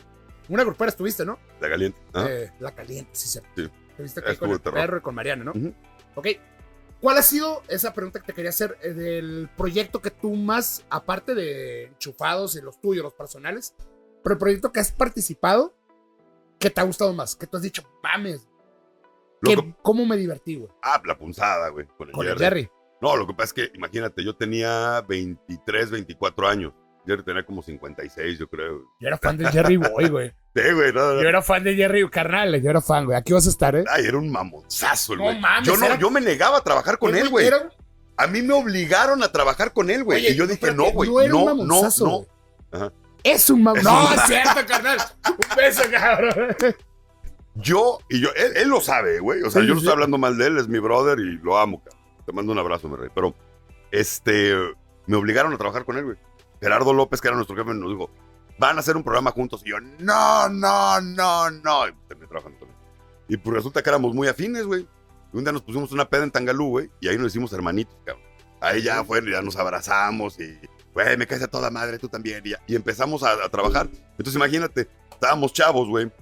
[0.49, 1.39] Una grupera estuviste, ¿no?
[1.61, 1.99] la caliente.
[2.15, 3.49] Eh, la caliente, sí, cierto.
[3.57, 3.71] Sí.
[3.91, 4.81] Estuviste aquí Estuvo con el terror.
[4.81, 5.53] perro y con Mariana, ¿no?
[6.15, 6.27] Ok.
[7.01, 10.85] ¿Cuál ha sido esa pregunta que te quería hacer eh, del proyecto que tú más,
[10.89, 13.75] aparte de enchufados y los tuyos, los personales,
[14.23, 15.75] pero el proyecto que has participado,
[16.61, 17.35] que te ha gustado más?
[17.35, 18.47] Que tú has dicho, mames.
[19.83, 20.71] ¿cómo me divertí, güey?
[20.83, 21.87] Ah, la punzada, güey.
[21.99, 22.71] Con el Con el Jerry.
[23.03, 26.73] No, lo que pasa es que, imagínate, yo tenía 23, 24 años.
[27.05, 28.79] Jerry tenía como 56, yo creo.
[29.01, 30.33] Yo era fan de Jerry Boy, güey.
[30.55, 33.17] Sí, güey, no, no, Yo era fan de Jerry, carnal, yo era fan, güey.
[33.17, 33.85] Aquí vas a estar, ¿eh?
[33.91, 35.41] Ay, era un mamonzazo el No güey.
[35.41, 37.47] mames, yo, no, era- yo me negaba a trabajar con él, güey.
[37.47, 37.71] Era-
[38.19, 40.27] A mí me obligaron a trabajar con él, güey.
[40.31, 41.09] Y yo dije, no, güey.
[41.11, 42.11] No No, no, mamonzazo, no.
[42.19, 42.29] güey.
[42.71, 42.93] Ajá.
[43.25, 43.67] Es un.
[43.77, 44.99] Es No, es cierto, carnal.
[45.27, 46.57] Un beso, cabrón.
[47.55, 49.43] Yo, y yo, él, él lo sabe, güey.
[49.43, 49.87] O sea, Sí, yo no sí.
[49.87, 52.02] estoy hablando mal de él, es mi brother y lo amo, cabrón.
[52.33, 53.11] Mando un abrazo, mi rey.
[53.15, 53.35] Pero,
[53.91, 54.55] este,
[55.07, 56.17] me obligaron a trabajar con él, güey.
[56.61, 58.11] Gerardo López, que era nuestro jefe, nos dijo,
[58.59, 59.63] van a hacer un programa juntos.
[59.65, 61.89] Y yo, no, no, no, no.
[61.89, 62.69] Y terminé trabajando con.
[63.29, 64.87] Y pues resulta que éramos muy afines, güey.
[65.33, 67.97] Y un día nos pusimos una peda en Tangalú, güey, y ahí nos hicimos hermanitos,
[68.05, 68.25] cabrón.
[68.61, 70.57] Ahí ya fue, ya nos abrazamos y,
[70.95, 72.45] güey, me caes a toda madre, tú también.
[72.67, 73.89] Y empezamos a, a trabajar.
[74.13, 76.13] Entonces imagínate, estábamos chavos, güey.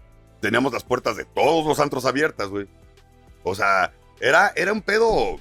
[0.41, 2.67] Teníamos las puertas de todos los antros abiertas, güey.
[3.43, 5.39] O sea, era, era un pedo.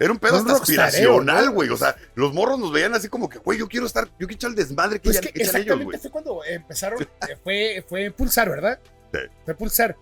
[0.00, 1.68] Era un pedo hasta aspiracional, güey.
[1.70, 4.34] O sea, los morros nos veían así como que, güey, yo quiero estar, yo quiero
[4.34, 5.98] echar el desmadre que, Pues ya- que ellos, exactamente güey.
[5.98, 7.02] fue cuando empezaron.
[7.28, 8.78] eh, fue, fue Pulsar, ¿verdad?
[9.12, 9.20] Sí.
[9.44, 9.96] Fue Pulsar.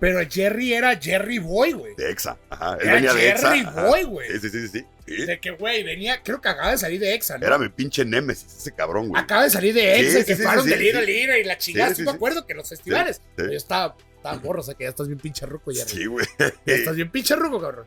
[0.00, 1.94] Pero Jerry era Jerry Boy, güey.
[1.94, 2.76] De Exa, ajá.
[2.80, 3.54] Él Era venía de Exa.
[3.54, 3.68] Jerry.
[3.86, 4.30] Boy, güey.
[4.32, 4.86] Sí, sí, sí, sí.
[5.06, 5.26] sí.
[5.26, 7.46] De que, güey, venía, creo que acaba de salir de Exa, ¿no?
[7.46, 9.22] Era mi pinche némesis, ese cabrón, güey.
[9.22, 11.00] Acaba de salir de Exa, sí, que sí, fueron de Lira.
[11.02, 11.94] Lira y la chingada.
[11.94, 13.20] Sí, me acuerdo que los festivales.
[13.36, 15.90] Yo estaba, estaba morro, o sea que ya estás bien pinche ruco, Jerry.
[15.90, 16.24] Sí, güey.
[16.38, 17.86] Ya estás bien pinche ruco, cabrón.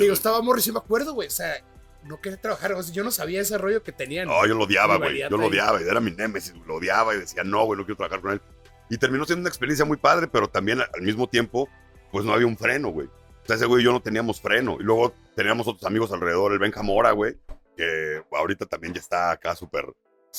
[0.00, 1.28] Digo, estaba morro y sí me acuerdo, güey.
[1.28, 1.62] O sea,
[2.04, 2.72] no quería trabajar.
[2.72, 4.28] O sea, yo no sabía ese rollo que tenían.
[4.28, 5.18] No, yo lo odiaba, güey.
[5.18, 5.80] Yo lo odiaba.
[5.80, 6.54] Era mi némesis.
[6.66, 8.40] Lo odiaba y decía, no, güey, no quiero trabajar con él.
[8.88, 11.68] Y terminó siendo una experiencia muy padre, pero también al mismo tiempo,
[12.10, 13.06] pues no había un freno, güey.
[13.08, 14.78] O sea, ese güey y yo no teníamos freno.
[14.80, 17.36] Y luego teníamos otros amigos alrededor, el Benja Mora, güey,
[17.76, 19.84] que ahorita también ya está acá súper.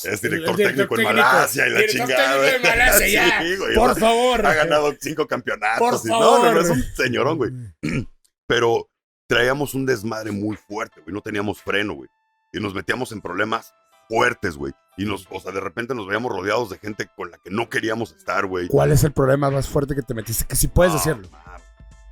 [0.03, 1.03] Es director, técnico en.
[1.03, 2.07] Malasia y la chingada.
[2.15, 2.63] técnico de güey.
[2.63, 3.57] Malasia, Sí, ya.
[3.57, 4.45] güey, Por o sea, favor.
[4.45, 5.79] Ha ganado cinco campeonatos.
[6.01, 7.51] Por y- no, no, no, es un señorón, güey.
[8.47, 8.89] Pero
[9.27, 11.13] traíamos un desmadre muy fuerte, güey.
[11.13, 12.09] No teníamos freno, güey.
[12.53, 13.73] Y nos metíamos en problemas
[14.07, 14.73] fuertes, güey.
[14.97, 17.69] Y nos, o sea, de repente nos veíamos rodeados de gente con la que no
[17.69, 18.67] queríamos estar, güey.
[18.67, 20.45] ¿Cuál es el problema más fuerte que te metiste?
[20.45, 21.29] Que si puedes No, decirlo.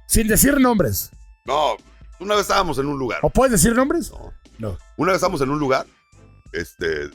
[0.08, 1.10] Sin decir nombres.
[1.46, 1.76] No,
[2.20, 3.20] una vez estábamos en un lugar.
[3.24, 4.12] ¿O puedes decir nombres?
[4.12, 4.34] No.
[4.60, 4.78] No.
[4.96, 5.86] Una vez estábamos en un lugar,
[6.54, 7.10] este,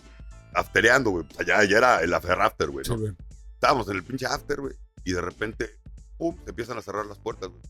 [0.54, 1.26] aftereando, güey.
[1.30, 2.84] O sea, ya, ya era el after after, güey.
[2.88, 3.14] ¿no?
[3.54, 4.74] Estábamos en el pinche after, güey.
[5.04, 5.78] Y de repente,
[6.18, 7.60] pum, se empiezan a cerrar las puertas, güey.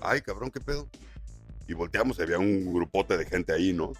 [0.00, 0.88] Ay, cabrón, ¿qué pedo?
[1.68, 3.92] Y volteamos y había un grupote de gente ahí, ¿no?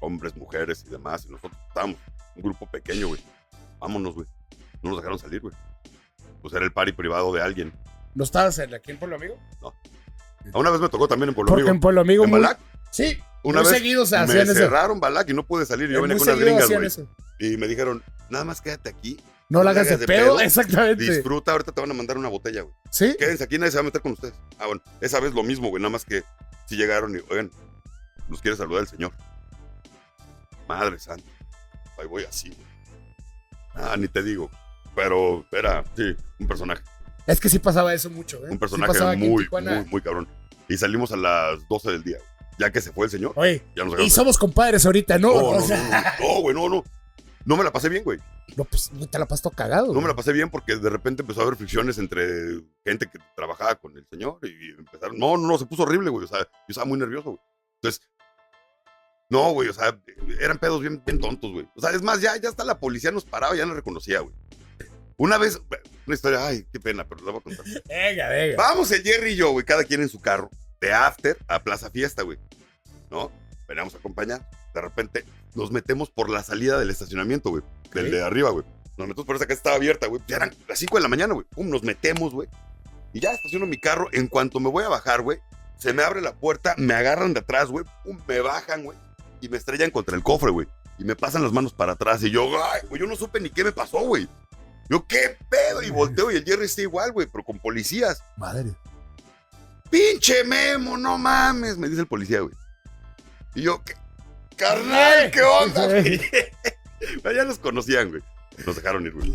[0.00, 1.26] Hombres, mujeres y demás.
[1.28, 1.98] Y nosotros estábamos,
[2.36, 3.22] un grupo pequeño, güey.
[3.78, 4.26] Vámonos, güey.
[4.82, 5.54] No nos dejaron salir, güey.
[6.40, 7.72] Pues era el party privado de alguien.
[8.14, 9.38] ¿No estabas en, aquí en Pueblo Amigo?
[10.54, 11.74] A Una vez me tocó también en Pueblo Porque Amigo.
[11.74, 12.24] en Pueblo Amigo.
[12.24, 12.42] En muy-
[12.90, 13.18] Sí.
[13.42, 14.54] Una muy vez seguidos me eso.
[14.54, 15.88] cerraron Balac y no pude salir.
[15.88, 17.08] Yo venía con unas gringas, güey.
[17.38, 19.18] Y me dijeron, nada más quédate aquí.
[19.48, 20.40] No la hagas de pedo.
[20.40, 21.02] Exactamente.
[21.02, 22.74] Disfruta, ahorita te van a mandar una botella, güey.
[22.90, 23.16] ¿Sí?
[23.18, 24.34] Quédense aquí, nadie se va a meter con ustedes.
[24.58, 25.82] Ah, bueno, esa vez lo mismo, güey.
[25.82, 26.22] Nada más que
[26.66, 27.50] si llegaron y, oigan,
[28.28, 29.12] nos quiere saludar el señor.
[30.68, 31.28] Madre santa.
[31.98, 32.66] Ahí voy así, güey.
[33.74, 34.50] Ah, ni te digo.
[34.94, 36.82] Pero era, sí, un personaje.
[37.26, 38.50] Es que sí pasaba eso mucho, ¿eh?
[38.50, 40.28] Un personaje muy, muy, muy cabrón.
[40.68, 42.18] Y salimos a las 12 del día.
[42.18, 42.29] güey.
[42.60, 45.32] Ya que se fue el señor, Oye, ya nos y somos compadres ahorita, ¿no?
[45.32, 45.66] No, no,
[46.20, 46.84] no, güey, no, no.
[47.46, 48.18] No me la pasé bien, güey.
[48.54, 49.94] no, pues no te la pasó cagado.
[49.94, 53.18] No me la pasé bien porque de repente empezó a haber fricciones entre gente que
[53.34, 55.18] trabajaba con el señor y empezaron.
[55.18, 56.26] No, no, no, se puso horrible, güey.
[56.26, 57.40] O sea, yo estaba muy nervioso, güey.
[57.76, 58.02] Entonces,
[59.30, 59.98] no, güey, o sea,
[60.38, 61.66] eran pedos bien, bien tontos, güey.
[61.74, 64.34] O sea, es más, ya, ya hasta la policía nos paraba, ya nos reconocía, güey.
[65.16, 65.60] Una vez,
[66.06, 67.64] una historia, ay, qué pena, pero la voy a contar.
[67.88, 68.56] Venga, venga.
[68.56, 71.90] Vamos el Jerry y yo, güey, cada quien en su carro, de after a Plaza
[71.90, 72.38] Fiesta, güey.
[73.10, 73.30] ¿No?
[73.68, 74.48] Veníamos a acompañar.
[74.74, 77.62] De repente nos metemos por la salida del estacionamiento, güey.
[77.92, 78.64] Del de arriba, güey.
[78.96, 80.22] Nos metemos por esa que estaba abierta, güey.
[80.26, 81.46] Ya eran las 5 de la mañana, güey.
[81.46, 82.48] Pum, nos metemos, güey.
[83.12, 84.08] Y ya estaciono mi carro.
[84.12, 85.38] En cuanto me voy a bajar, güey,
[85.78, 87.84] se me abre la puerta, me agarran de atrás, güey.
[88.04, 88.98] Pum, me bajan, güey.
[89.40, 90.68] Y me estrellan contra el cofre, güey.
[90.98, 92.22] Y me pasan las manos para atrás.
[92.22, 94.28] Y yo, ay, güey, yo no supe ni qué me pasó, güey.
[94.88, 95.82] Yo, ¿qué pedo?
[95.82, 98.22] Y volteo y el Jerry está igual, güey, pero con policías.
[98.36, 98.74] Madre.
[99.90, 102.54] Pinche Memo, no mames, me dice el policía, güey.
[103.54, 103.94] Y yo, ¿qué?
[104.56, 106.20] Carnal, ¿qué onda, güey?
[107.24, 108.22] Ya los conocían, güey.
[108.66, 109.34] Nos dejaron ir, güey.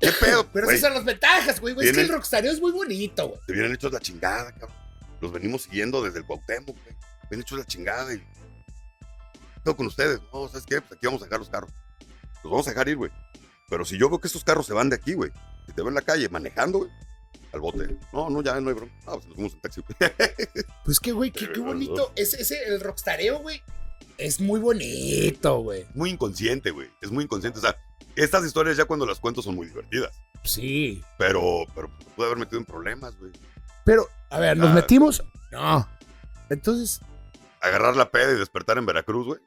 [0.00, 0.46] ¿Qué pedo?
[0.52, 0.76] Pero güey?
[0.76, 1.74] esas son las ventajas, güey.
[1.74, 1.88] güey.
[1.88, 3.40] Es que el rockstareo es muy bonito, güey.
[3.46, 4.76] Se vienen hechos la chingada, cabrón.
[5.20, 6.96] Los venimos siguiendo desde el Cuauhtémoc, güey.
[7.30, 8.18] Vienen hechos la chingada y...
[8.18, 10.20] ¿Qué pedo con ustedes?
[10.32, 10.80] No, ¿sabes qué?
[10.80, 11.70] Pues aquí vamos a dejar los carros.
[12.44, 13.10] Los vamos a dejar ir, güey.
[13.70, 15.32] Pero si yo veo que estos carros se van de aquí, güey.
[15.66, 16.90] Si te veo en la calle manejando, güey.
[17.56, 17.96] Al bote.
[18.12, 18.92] No, no, ya no hay broma.
[19.06, 19.96] No, pues nos fuimos en taxi, güey.
[20.84, 22.12] Pues que, güey, qué, qué bonito.
[22.14, 23.62] Ese, ese, el rockstareo, güey,
[24.18, 25.86] es muy bonito, güey.
[25.94, 26.88] muy inconsciente, güey.
[27.00, 27.58] Es muy inconsciente.
[27.58, 27.76] O sea,
[28.14, 30.12] estas historias ya cuando las cuento son muy divertidas.
[30.44, 31.02] Sí.
[31.18, 33.32] Pero, pero pude haber metido en problemas, güey.
[33.84, 34.74] Pero, a ver, ¿nos Ah.
[34.74, 35.24] metimos?
[35.50, 35.88] No.
[36.50, 37.00] Entonces,
[37.60, 39.40] Agarrar la peda y despertar en Veracruz, güey.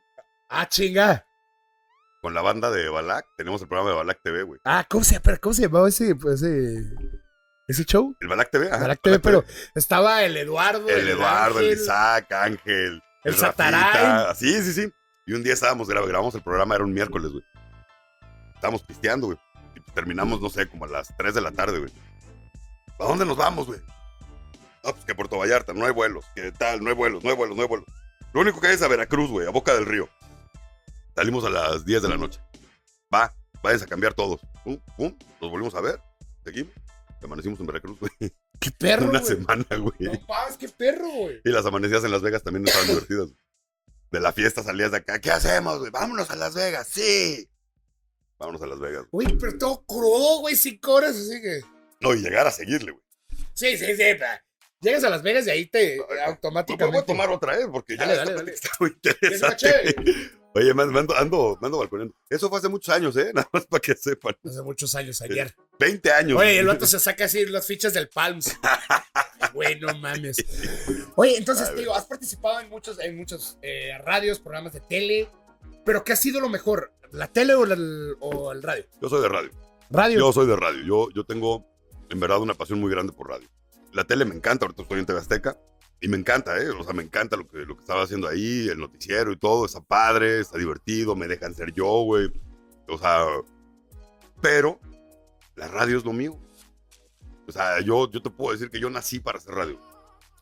[0.49, 1.25] ah, chinga.
[2.21, 3.25] Con la banda de Balac.
[3.37, 4.59] Tenemos el programa de Balac TV, güey.
[4.65, 6.83] Ah, ¿cómo se, pero ¿cómo se llamaba ese, pues, ese,
[7.69, 8.15] ese show?
[8.19, 8.79] El Balac TV, ajá.
[8.81, 9.43] Balac TV, pero
[9.75, 10.87] estaba el Eduardo.
[10.89, 13.01] El Eduardo, el Isaac, Ángel.
[13.23, 13.47] El Rafita.
[13.47, 14.35] Sataray.
[14.35, 14.93] Sí, sí, sí.
[15.25, 17.43] Y un día estábamos, gra- grabamos el programa, era un miércoles, güey.
[18.55, 19.37] Estábamos pisteando, güey.
[19.75, 21.93] Y terminamos, no sé, como a las 3 de la tarde, güey.
[22.99, 23.79] ¿A dónde nos vamos, güey?
[24.83, 26.25] No, pues que a Puerto Vallarta, no hay vuelos.
[26.35, 26.83] ¿Qué tal?
[26.83, 27.85] No hay vuelos, no hay vuelos, no hay vuelos.
[28.33, 30.09] Lo único que hay es a Veracruz, güey, a Boca del Río.
[31.15, 32.39] Salimos a las 10 de la noche.
[33.13, 34.39] Va, váyanse a cambiar todos.
[34.63, 36.01] Pum, pum, nos volvimos a ver.
[36.43, 36.73] Seguimos.
[37.21, 38.11] Amanecimos en Veracruz, güey.
[38.59, 39.93] Qué perro, Una semana, güey.
[39.99, 41.41] No paz, qué perro, güey.
[41.45, 43.29] Y las amanecidas en Las Vegas también estaban divertidas.
[44.11, 45.19] De la fiesta salías de acá.
[45.21, 45.91] ¿Qué hacemos, güey?
[45.91, 47.47] Vámonos a Las Vegas, sí.
[48.37, 49.05] Vámonos a Las Vegas.
[49.11, 51.61] Uy, pero todo crudo, güey, cinco horas, así que.
[52.01, 53.03] No, y llegar a seguirle, güey.
[53.53, 54.03] Sí, sí, sí.
[54.19, 54.43] pa.
[54.81, 56.95] Llegas a Las Vegas y ahí te Me automáticamente.
[56.97, 58.53] voy a tomar otra vez porque ya Dale, dale, plática dale.
[58.55, 59.95] está muy interesante.
[60.55, 62.15] Oye, me me ando, ando, me ando balconeando.
[62.29, 63.31] Eso fue hace muchos años, ¿eh?
[63.35, 64.35] Nada más para que sepan.
[64.43, 65.53] Hace muchos años, ayer.
[65.79, 66.39] 20 años.
[66.39, 68.55] Oye, el vato se saca así las fichas del Palms.
[69.53, 70.37] Güey, no mames.
[71.15, 75.27] Oye, entonces, digo, has participado en muchos, en muchos eh, radios, programas de tele.
[75.85, 76.91] Pero ¿qué ha sido lo mejor?
[77.11, 78.85] ¿La tele o, la- o el radio?
[79.01, 79.49] Yo soy de radio.
[79.89, 80.19] Radio.
[80.19, 80.83] Yo soy de radio.
[80.85, 81.65] Yo, yo tengo,
[82.09, 83.47] en verdad, una pasión muy grande por radio.
[83.93, 84.65] La tele me encanta.
[84.65, 85.57] Ahorita estoy en TV Azteca.
[86.01, 86.69] Y me encanta, ¿eh?
[86.69, 89.65] O sea, me encanta lo que, lo que estaba haciendo ahí, el noticiero y todo.
[89.65, 92.31] Está padre, está divertido, me dejan ser yo, güey.
[92.87, 93.25] O sea,
[94.41, 94.79] pero
[95.59, 96.37] la radio es lo mío.
[97.47, 99.79] O sea, yo, yo te puedo decir que yo nací para hacer radio.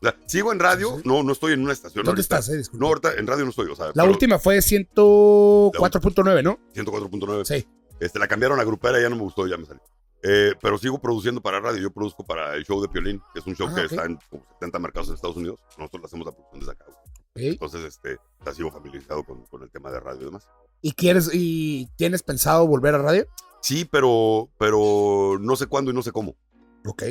[0.02, 1.08] sea, sigo en radio, Sí, sí.
[1.08, 2.38] no, no estoy en una estación ¿Dónde ahorita.
[2.38, 2.70] estás, eh?
[2.78, 6.58] No, ahorita en radio no estoy, o sea, la pero última fue 104.9, ¿no?
[6.74, 7.44] 104.9.
[7.44, 7.66] Sí.
[8.00, 9.80] Este, la cambiaron a grupera, ya no me gustó, ya me salí.
[10.22, 11.80] Eh, pero sigo produciendo para radio.
[11.82, 14.18] Yo produzco para el show de Piolín, que es un show Ah, que está en
[14.30, 15.60] como 70 mercados en Estados Unidos.
[15.78, 16.84] Nosotros le hacemos la producción desde acá.
[16.86, 16.96] güey.
[17.48, 17.52] Ok.
[17.54, 18.18] Entonces, este,
[18.54, 20.46] sigo familiarizado con, con el tema de radio y demás.
[20.80, 23.26] ¿Y quieres y tienes pensado volver a radio?
[23.60, 26.36] Sí, pero, pero no sé cuándo y no sé cómo.
[26.86, 27.02] Ok.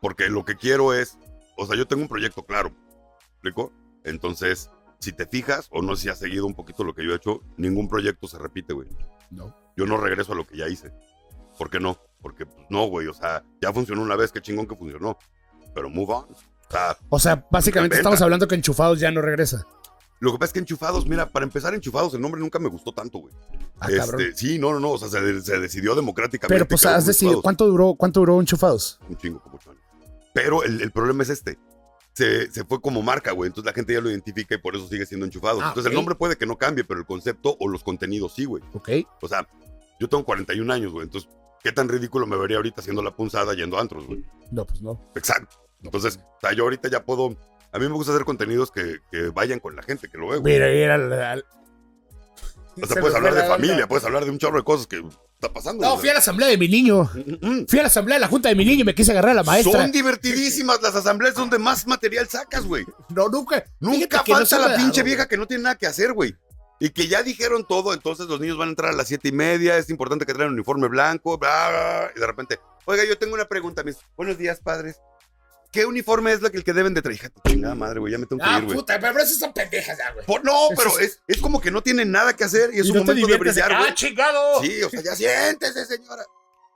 [0.00, 1.18] Porque lo que quiero es,
[1.56, 2.70] o sea, yo tengo un proyecto claro.
[2.70, 3.72] ¿Me ¿Explico?
[4.04, 7.12] Entonces, si te fijas, o no sé si has seguido un poquito lo que yo
[7.12, 8.88] he hecho, ningún proyecto se repite, güey.
[9.30, 9.54] No.
[9.76, 10.92] Yo no regreso a lo que ya hice.
[11.56, 11.98] ¿Por qué no?
[12.20, 13.06] Porque pues, no, güey.
[13.06, 15.18] O sea, ya funcionó una vez, qué chingón que funcionó.
[15.74, 16.24] Pero move on.
[16.24, 19.66] O sea, O sea, básicamente estamos hablando que Enchufados ya no regresa.
[20.20, 22.92] Lo que pasa es que enchufados, mira, para empezar, enchufados, el nombre nunca me gustó
[22.92, 23.34] tanto, güey.
[23.80, 24.90] Ah, este, sí, no, no, no.
[24.92, 26.54] O sea, se, se decidió democráticamente.
[26.54, 27.40] Pero pues has decidido.
[27.40, 28.98] ¿cuánto duró, cuánto duró Enchufados?
[29.08, 29.58] Un chingo, como.
[30.34, 31.58] Pero el, el problema es este.
[32.14, 33.46] Se, se fue como marca, güey.
[33.46, 35.62] Entonces la gente ya lo identifica y por eso sigue siendo enchufados.
[35.62, 38.44] Ah, Entonces el nombre puede que no cambie, pero el concepto o los contenidos sí,
[38.44, 38.62] güey.
[38.72, 38.88] Ok.
[39.22, 39.48] O sea,
[40.00, 41.04] yo tengo 41 años, güey.
[41.04, 41.30] Entonces,
[41.62, 44.24] ¿qué tan ridículo me vería ahorita haciendo la punzada yendo a antros, güey?
[44.50, 45.00] No, pues no.
[45.14, 45.56] Exacto.
[45.82, 47.36] Entonces, o sea, yo ahorita ya puedo
[47.72, 50.38] A mí me gusta hacer contenidos que, que vayan con la gente que lo ve,
[50.38, 50.54] güey.
[50.54, 50.98] Mira, mira.
[50.98, 51.42] la- la-
[52.80, 53.88] O sea, Se puedes hablar de familia, onda.
[53.88, 55.02] puedes hablar de un chorro de cosas que
[55.34, 55.84] está pasando.
[55.84, 57.10] No, fui a la asamblea de mi niño.
[57.42, 59.32] Mm, Fui a la asamblea de la junta de mi niño y me quise agarrar
[59.32, 59.80] a la maestra.
[59.82, 62.84] Son divertidísimas las asambleas donde más material sacas, güey.
[63.14, 63.64] No, nunca.
[63.80, 66.36] Nunca no falta la pinche dado, vieja que no tiene nada que hacer, güey.
[66.80, 69.32] Y que ya dijeron todo, entonces los niños van a entrar a las siete y
[69.32, 73.34] media, es importante que traigan uniforme blanco, bla, bla, y de repente, oiga, yo tengo
[73.34, 75.00] una pregunta, mis buenos días, padres.
[75.70, 77.16] ¿Qué uniforme es lo que, el que deben de traer?
[77.16, 78.76] Hija, tu chingada madre, güey, ya me tengo que Ah, ir, güey.
[78.78, 80.24] puta, pero esas son pendejas ya, güey.
[80.24, 82.90] Por- no, pero es- es, como que no tienen nada que hacer y es Y
[82.90, 83.90] un no te momento de diviertes brillar, güey.
[83.90, 84.62] ¡Ah, chingado!
[84.62, 86.24] Sí, o sea, ya siéntese, señora.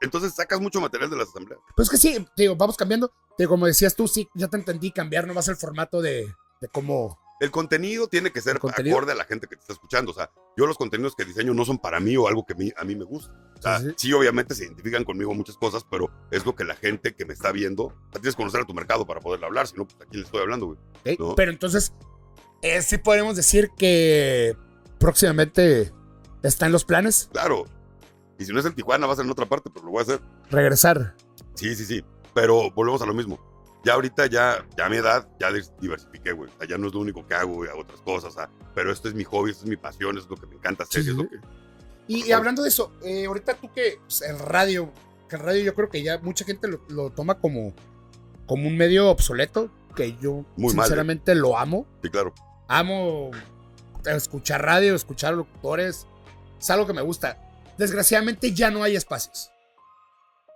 [0.03, 1.61] Entonces sacas mucho material de las asambleas.
[1.77, 3.09] Pues que sí, te digo, vamos cambiando.
[3.37, 6.27] Te digo, como decías tú, sí, ya te entendí, cambiar nomás el formato de,
[6.61, 7.19] de cómo.
[7.43, 10.13] El contenido tiene que ser acorde a la gente que te está escuchando.
[10.13, 12.85] O sea, yo los contenidos que diseño no son para mí o algo que a
[12.85, 13.35] mí me gusta.
[13.59, 14.13] O sea, Sí, sí, sí.
[14.13, 17.51] obviamente se identifican conmigo muchas cosas, pero es lo que la gente que me está
[17.51, 19.97] viendo, o sea, tienes que conocer a tu mercado para poderle hablar, si no, pues
[20.01, 20.79] aquí le estoy hablando, güey.
[21.35, 21.93] Pero entonces,
[22.63, 24.57] eh, sí podemos decir que
[25.01, 25.93] próximamente
[26.45, 27.65] está en los planes Claro.
[28.39, 30.01] Y si no es en Tijuana, va a ser en otra parte, pero lo voy
[30.01, 30.21] a hacer.
[30.49, 31.17] regresar.
[31.55, 32.05] Sí, sí, sí.
[32.35, 33.39] Pero volvemos a lo mismo.
[33.85, 36.51] Ya ahorita, ya, ya a mi edad, ya diversifiqué, güey.
[36.51, 38.33] O sea, ya no es lo único que hago, güey, hago otras cosas.
[38.33, 40.51] o sea, pero esto es mi hobby, esto es mi pasión, esto es lo que
[40.53, 41.03] me encanta hacer.
[41.03, 41.37] Sí, y es sí, lo que...
[42.09, 44.93] Y, hablando de eso, eh, ahorita tú que pues, el radio,
[45.29, 47.73] que el radio yo creo que ya mucha gente lo, lo toma como,
[48.47, 50.89] como un medio obsoleto, que yo Muy mal, ¿eh?
[50.89, 51.87] sinceramente lo amo.
[52.03, 52.35] Sí, claro.
[52.69, 53.31] Amo
[54.05, 56.07] escuchar radio, escuchar locutores.
[56.59, 57.39] Es algo que me gusta.
[57.79, 59.51] Desgraciadamente ya no hay espacios.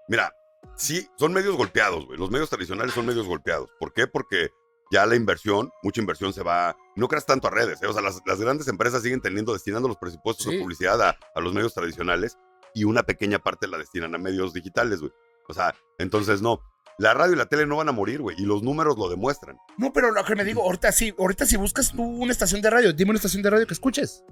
[0.09, 0.33] Mira,
[0.75, 2.19] sí, son medios golpeados, güey.
[2.19, 3.71] Los medios tradicionales son medios golpeados.
[3.79, 4.07] ¿Por qué?
[4.07, 4.51] Porque
[4.91, 6.77] ya la inversión, mucha inversión se va.
[6.97, 7.87] No creas tanto a redes, ¿eh?
[7.87, 10.55] O sea, las, las grandes empresas siguen teniendo, destinando los presupuestos Sí.
[10.57, 12.39] de publicidad a, a los medios tradicionales
[12.75, 15.13] y una pequeña parte la destinan a medios digitales, güey.
[15.49, 16.61] O sea, entonces no.
[16.99, 18.37] La radio y la tele no van a morir, güey.
[18.39, 19.59] Y los números lo demuestran.
[19.77, 22.71] No, pero lo que me digo, ahorita sí, ahorita si buscas tú una estación de
[22.71, 24.25] radio, dime una estación de radio que escuches.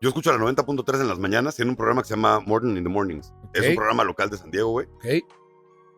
[0.00, 1.56] Yo escucho la 90.3 en las mañanas.
[1.56, 3.32] Tiene un programa que se llama Morning in the Mornings.
[3.52, 4.86] Es un programa local de San Diego, güey.
[4.86, 5.04] Ok.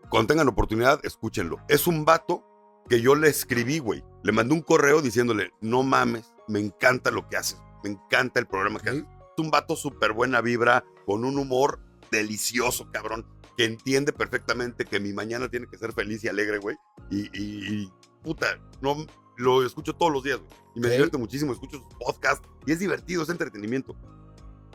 [0.08, 1.58] Cuando tengan oportunidad, escúchenlo.
[1.68, 2.44] Es un vato
[2.88, 4.02] que yo le escribí, güey.
[4.22, 7.60] Le mandé un correo diciéndole, no mames, me encanta lo que haces.
[7.84, 9.02] Me encanta el programa que haces.
[9.02, 11.78] Es un vato súper buena vibra, con un humor
[12.10, 13.26] delicioso, cabrón.
[13.56, 16.76] Que entiende perfectamente que mi mañana tiene que ser feliz y alegre, güey.
[17.10, 18.96] Y, y- y, puta, no,
[19.40, 20.50] lo escucho todos los días, güey.
[20.76, 20.92] Y me Ok.
[20.92, 21.53] divierte muchísimo.
[21.53, 23.96] Escucho sus podcasts y es divertido, es entretenimiento.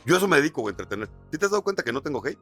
[0.05, 1.09] Yo a eso me dedico, güey, a entretener.
[1.31, 2.39] ¿Sí te has dado cuenta que no tengo hate?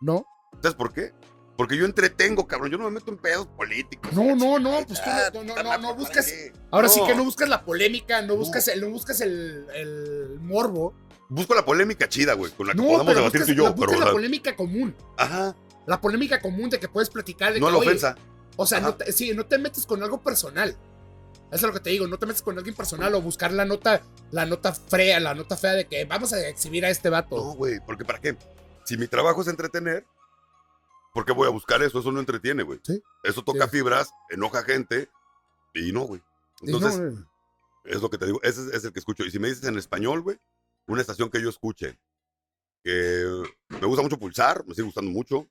[0.00, 0.24] No,
[0.62, 1.12] ¿Sabes por qué?
[1.58, 2.70] Porque yo entretengo, cabrón.
[2.70, 4.12] Yo no me meto en pedos políticos.
[4.12, 6.32] No, no, no, pues tú no- no, no, ¿para no buscas-
[6.70, 10.94] ahora sí que no buscas la polémica, no buscas el, no buscas el, el morbo.
[11.28, 13.64] Busco la polémica chida, güey, con la que podamos debatir buscas, tú y yo.
[13.64, 14.94] la, Pero, la polémica común.
[15.16, 18.16] ajá, La polémica común de que puedes platicar de no que, la ofensa.
[18.56, 18.98] O sea, no Ajá.
[18.98, 20.76] te, sí, no te metes con algo personal.
[21.50, 23.64] Eso es lo que te digo, no te metes con alguien personal o buscar la
[23.64, 27.36] nota, la nota fea, la nota fea de que vamos a exhibir a este vato.
[27.36, 28.36] No, güey, porque ¿para qué?
[28.84, 30.04] Si mi trabajo es entretener,
[31.14, 32.00] ¿por qué voy a buscar eso?
[32.00, 32.80] Eso no entretiene, güey.
[32.82, 33.00] Sí.
[33.22, 33.70] Eso toca Sí.
[33.78, 35.08] fibras, enoja gente
[35.74, 36.20] y no, güey.
[36.62, 37.24] No, Entonces, eh,
[37.84, 38.40] es lo que te digo.
[38.42, 39.24] Ese es, es el que escucho.
[39.24, 40.38] Y si me dices en español, güey,
[40.88, 41.98] una estación que yo escuche,
[42.82, 43.24] que
[43.68, 45.48] me gusta mucho Pulsar, me sigue gustando mucho.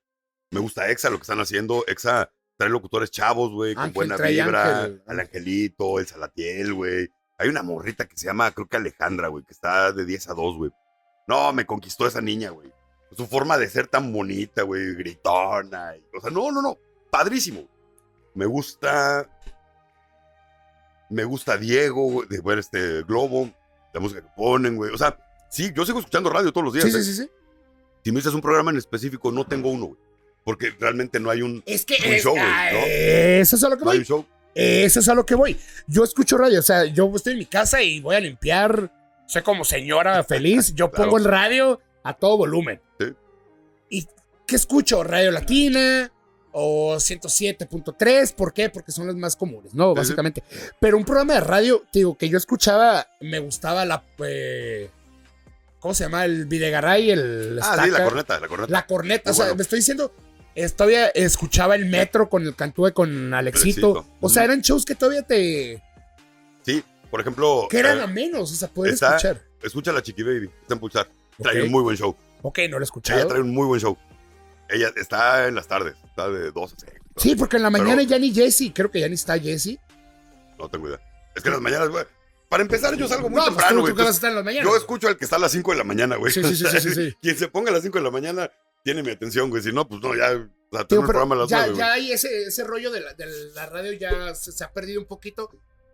[0.51, 1.83] Me gusta Exa, lo que están haciendo.
[1.87, 4.79] Exa trae locutores chavos, güey, con buena vibra.
[4.83, 5.03] Ángel.
[5.07, 7.09] Al Angelito, el Salatiel, güey.
[7.37, 10.33] Hay una morrita que se llama, creo que Alejandra, güey, que está de 10 a
[10.33, 10.71] 2, güey.
[11.27, 12.71] No, me conquistó esa niña, güey.
[13.17, 15.95] Su forma de ser tan bonita, güey, gritona.
[15.97, 16.77] y- o sea, no, no, no.
[17.09, 17.67] Padrísimo.
[18.33, 19.29] Me gusta.
[21.09, 23.49] Me gusta Diego, güey, de ver este Globo,
[23.93, 24.91] la música que ponen, güey.
[24.93, 25.17] O sea,
[25.49, 26.85] sí, yo sigo escuchando radio todos los días.
[26.85, 27.03] Sí, ¿eh?
[27.03, 27.31] sí, sí, sí.
[28.03, 29.99] Si me dices un programa en específico, no tengo uno, güey.
[30.45, 32.79] Porque realmente no hay un, Es que Un es, show, güey, ah, ¿no?
[32.85, 34.01] eso es a lo que no hay voy.
[34.01, 34.25] un show.
[34.53, 35.57] Eso es a lo que voy.
[35.87, 38.89] Yo escucho radio, o sea, yo estoy en mi casa y voy a limpiar.
[39.27, 40.73] Soy como señora feliz.
[40.75, 41.09] Yo Claro.
[41.11, 42.79] pongo el radio a todo volumen.
[42.99, 43.05] Sí.
[43.89, 44.07] ¿Y
[44.47, 45.03] qué escucho?
[45.03, 46.09] Radio Latina
[46.53, 48.33] o 107.3.
[48.35, 48.69] ¿Por qué?
[48.69, 49.87] Porque son las más comunes, ¿no?
[49.89, 49.99] Sí, sí.
[49.99, 50.43] Básicamente.
[50.79, 54.03] Pero un programa de radio, digo, que yo escuchaba, me gustaba la.
[54.25, 54.89] eh,
[55.79, 56.23] ¿Cómo se llama?
[56.25, 57.59] El Videgaray, el.
[57.61, 58.71] Ah, sí, la corneta, la corneta.
[58.71, 59.55] La corneta, Muy o sea, bueno.
[59.57, 60.13] me estoy diciendo,
[60.55, 63.91] eh, todavía escuchaba el metro con el cantúe con Alexito.
[63.99, 64.17] Alexito.
[64.21, 65.83] O sea, eran shows que todavía te.
[66.63, 69.41] Sí, por ejemplo, que eran eh, a menos, o sea, poder está- escuchar.
[69.61, 71.07] escucha la Chiqui Baby, está en Pulsar.
[71.41, 72.15] Trae un muy buen show.
[72.41, 73.27] Ok, no lo he Ella escuchado.
[73.27, 73.97] trae un muy buen show.
[74.69, 76.93] Ella está en las tardes, está de 2 a 6.
[77.17, 79.77] Sí, porque en la mañana Pero- ya ni Jesse, creo que ya ni está Jesse.
[80.57, 80.99] No tengo idea.
[81.35, 82.05] Es que en las mañanas, güey.
[82.49, 83.81] Para empezar, yo salgo muy No, pues temprano,
[84.43, 84.61] güey.
[84.63, 86.31] Yo escucho al que está a las 5 de la mañana, güey.
[86.31, 87.13] Sí, sí, sí, sí, sí, sí.
[87.21, 88.51] Quien se ponga a las 5 de la mañana
[88.85, 89.61] tiene mi atención, güey.
[89.63, 90.31] Si no, pues no, ya.
[90.71, 91.79] O sea, pero programa a las ya, nueve, güey.
[91.85, 95.01] ya hay ese, ese rollo de la, de la radio ya se, se ha perdido
[95.01, 95.49] un poquito.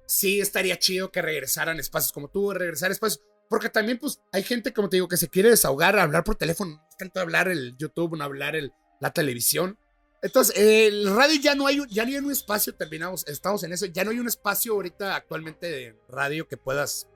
[0.05, 3.23] Sí estaría chido que regresaran espacios como tú, regresar espacios.
[3.49, 6.85] Porque también, pues, hay gente, como te digo, que se quiere desahogar, hablar por teléfono.
[6.97, 9.77] Tanto hablar el YouTube, no hablar el, la televisión.
[10.21, 13.73] Entonces, el radio ya no hay, un- ya no hay un espacio, terminamos, estamos en
[13.73, 13.85] eso.
[13.87, 17.07] Ya no hay un espacio ahorita actualmente de radio que puedas.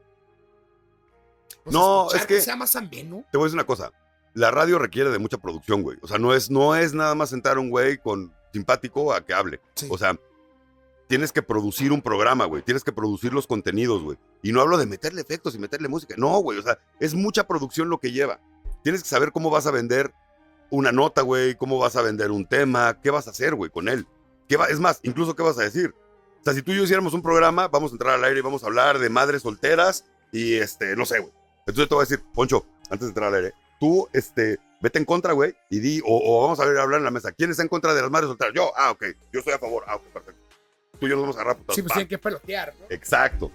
[1.63, 3.25] pues, No, escuchar, es que- sea más ameno.
[3.31, 3.91] Te voy a decir una cosa.
[4.35, 5.97] La radio requiere de mucha producción, güey.
[6.01, 9.25] O sea, no es, no es nada más sentar a un güey con simpático a
[9.25, 9.59] que hable.
[9.73, 9.87] Sí.
[9.89, 10.15] O sea,
[11.07, 12.61] tienes que producir un programa, güey.
[12.61, 14.17] Tienes que producir los contenidos, güey.
[14.43, 16.15] Y no hablo de meterle efectos y meterle música.
[16.17, 16.59] No, güey.
[16.59, 18.39] O sea, es mucha producción lo que lleva.
[18.83, 20.13] Tienes que saber cómo vas a vender
[20.69, 21.55] una nota, güey.
[21.55, 22.99] Cómo vas a vender un tema.
[23.01, 24.05] ¿Qué vas a hacer, güey, con él?
[24.47, 25.95] ¿Qué va, es más, incluso qué vas a decir.
[26.41, 28.43] O sea, si tú y yo hiciéramos un programa, vamos a entrar al aire y
[28.43, 31.33] vamos a hablar de madres solteras y, este, no sé, güey.
[31.65, 35.05] Entonces te voy a decir, Poncho, antes de entrar al aire, tú, este, vete en
[35.05, 37.31] contra, güey, y di, o, o vamos a ver, hablar en la mesa.
[37.31, 38.53] ¿Quién está en contra de las madres solteras?
[38.53, 40.41] Yo, ah, ok, yo estoy a favor, ah, ok, perfecto.
[40.99, 42.85] Tú y yo nos vamos a agarrar a putazos, Sí, pues tienen que pelotear, ¿no?
[42.89, 43.51] Exacto.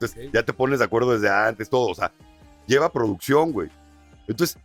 [0.00, 1.88] Entonces, ya te pones de acuerdo desde antes, todo.
[1.88, 2.12] O sea,
[2.66, 3.70] lleva producción, güey.
[4.26, 4.58] Entonces,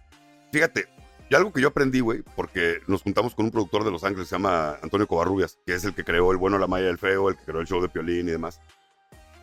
[0.51, 0.87] fíjate,
[1.29, 4.27] y algo que yo aprendí, güey, porque nos juntamos con un productor de Los Ángeles,
[4.27, 6.97] se llama Antonio Covarrubias, que es el que creó El Bueno, la Maya y el
[6.97, 8.59] Feo, el que creó el show de Piolín y demás.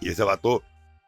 [0.01, 0.63] Y ese vato,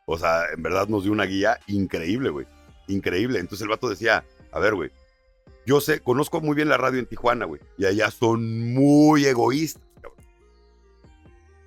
[0.07, 2.47] o sea, en verdad nos dio una guía increíble, güey.
[2.89, 3.39] Increíble.
[3.39, 4.91] Entonces el vato decía, a ver, güey,
[5.67, 9.83] yo sé, conozco muy bien la radio en Tijuana, güey, y allá son muy egoístas,
[10.03, 10.25] cabrón.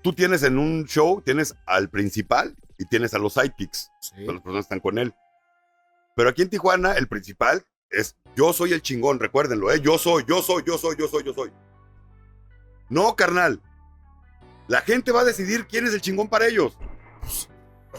[0.01, 4.25] Tú tienes en un show, tienes al principal y tienes a los sidekicks Sí.
[4.25, 5.13] las personas están con él.
[6.15, 9.79] Pero aquí en Tijuana, el principal es yo soy el chingón, recuérdenlo, ¿eh?
[9.81, 11.51] Yo soy, yo soy, yo soy, yo soy, yo soy.
[12.89, 13.61] No, carnal.
[14.67, 16.77] La gente va a decidir quién es el chingón para ellos.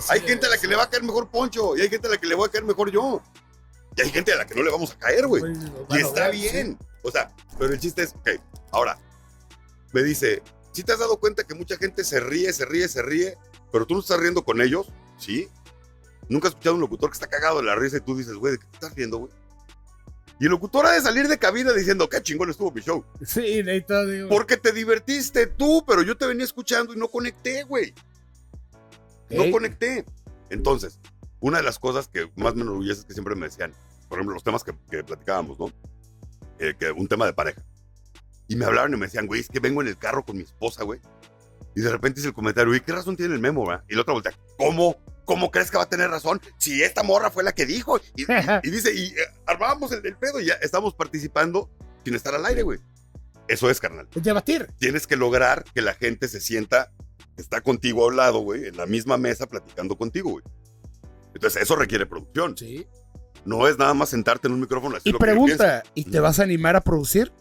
[0.09, 2.11] Hay gente a la que le va a caer mejor Poncho y hay gente a
[2.11, 3.23] la que le voy a caer mejor yo.
[3.97, 5.43] Y hay gente a la que no le vamos a caer, güey.
[5.43, 6.79] Pues, Y está bien.
[7.03, 8.31] O sea, pero el chiste es, ok,
[8.71, 8.99] ahora,
[9.93, 13.03] me dice, si te has dado cuenta que mucha gente se ríe, se ríe, se
[13.03, 13.37] ríe,
[13.71, 14.87] pero tú no estás riendo con ellos?
[15.19, 15.49] Sí.
[16.29, 18.35] Nunca has escuchado a un locutor que está cagado de la risa y tú dices,
[18.35, 19.33] güey, ¿de qué te estás riendo, güey?
[20.41, 23.05] Y el locutor ha de salir de cabina diciendo, qué chingón estuvo mi show.
[23.25, 24.29] Sí, neta, digo.
[24.29, 27.95] Porque te divertiste tú, pero yo te venía escuchando y no conecté, güey.
[29.31, 30.05] No conecté.
[30.51, 30.99] Entonces,
[31.41, 33.73] una de las cosas que más me enorgullece es que siempre me decían,
[34.09, 35.73] por ejemplo, los temas que, que platicábamos, ¿no?
[36.59, 37.63] Eh, que un tema de pareja.
[38.49, 40.43] Y me hablaban y me decían, güey, es que vengo en el carro con mi
[40.43, 41.01] esposa, güey.
[41.75, 43.83] Y de repente hice el comentario, ¿y qué razón tiene el memo, va?
[43.89, 44.97] Y la otra voltea, ¿cómo?
[45.25, 46.41] ¿Cómo crees que va a tener razón?
[46.59, 47.99] Si esta morra fue la que dijo.
[48.15, 48.27] Y, y-
[48.65, 49.15] y dice, y eh,
[49.47, 51.71] armábamos el, el pedo y ya estamos participando
[52.05, 52.79] sin estar al aire, güey.
[53.49, 54.69] Eso es, carnal Debatir.
[54.79, 56.93] tienes que lograr que la gente se sienta,
[57.37, 60.45] que está contigo al lado, güey, en la misma mesa platicando contigo, güey.
[61.35, 62.57] Entonces, eso requiere producción.
[62.57, 62.87] Sí.
[63.45, 66.21] No es nada más sentarte en un micrófono así Y lo que pregunta, ¿y te
[66.21, 67.33] vas a animar a producir?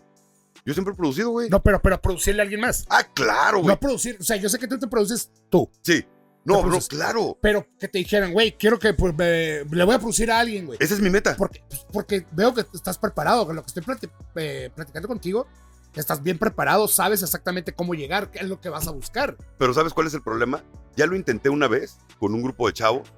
[0.66, 1.50] Yo siempre he producido, güey.
[1.50, 2.86] No, pero, pero a producirle a alguien más.
[2.90, 3.74] Ah, claro, No güey.
[3.76, 4.18] a producir.
[4.20, 5.70] O sea, yo sé que tú te produces tú.
[5.82, 6.06] Sí.
[6.44, 7.38] No, no, claro.
[7.42, 10.66] Pero que te dijeran, güey, quiero que pues, me- le voy a producir a alguien,
[10.66, 10.78] güey.
[10.82, 11.36] Esa es mi meta.
[11.38, 13.46] Porque, pues, porque veo que estás preparado.
[13.46, 15.48] Con lo que estoy plati- eh, platicando contigo,
[15.95, 19.38] estás bien preparado, sabes exactamente cómo llegar, qué es lo que vas a buscar.
[19.58, 20.63] Pero ¿sabes cuál es el problema?
[20.95, 23.12] Ya lo intenté una vez con un grupo de chavos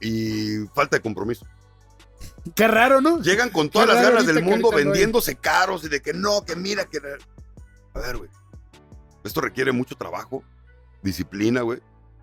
[0.00, 1.46] y falta de compromiso.
[2.54, 3.20] Qué raro, ¿no?
[3.20, 6.44] Llegan con todas Qué las ganas del mundo no vendiéndose caros y de que no,
[6.44, 6.98] que mira, que...
[7.94, 8.30] A ver, güey.
[9.24, 10.42] Esto requiere mucho trabajo,
[11.02, 11.80] disciplina, güey.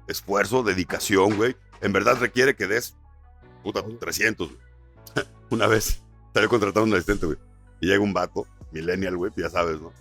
[0.07, 1.55] Esfuerzo, dedicación, güey.
[1.81, 2.95] En verdad requiere que des,
[3.63, 4.59] puta, 300, güey.
[5.49, 7.37] Una vez, estaba contratando a un asistente, güey.
[7.81, 9.91] Y llega un vato, millennial, güey, ya sabes, ¿no?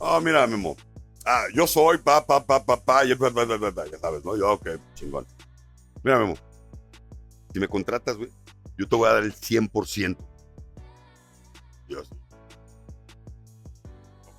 [0.00, 0.76] Ah, mira, Memo.
[1.24, 4.24] Ah, yo soy pa, pa, pa, pa, pa, y pa, pa, pa, pa, ya sabes,
[4.24, 4.36] ¿no?
[4.36, 5.26] Yo, ok, chingón.
[6.02, 6.34] Mira, Memo.
[7.52, 8.30] Si me contratas, güey,
[8.76, 10.16] yo te voy a dar el 100%.
[11.88, 12.10] Yo, así,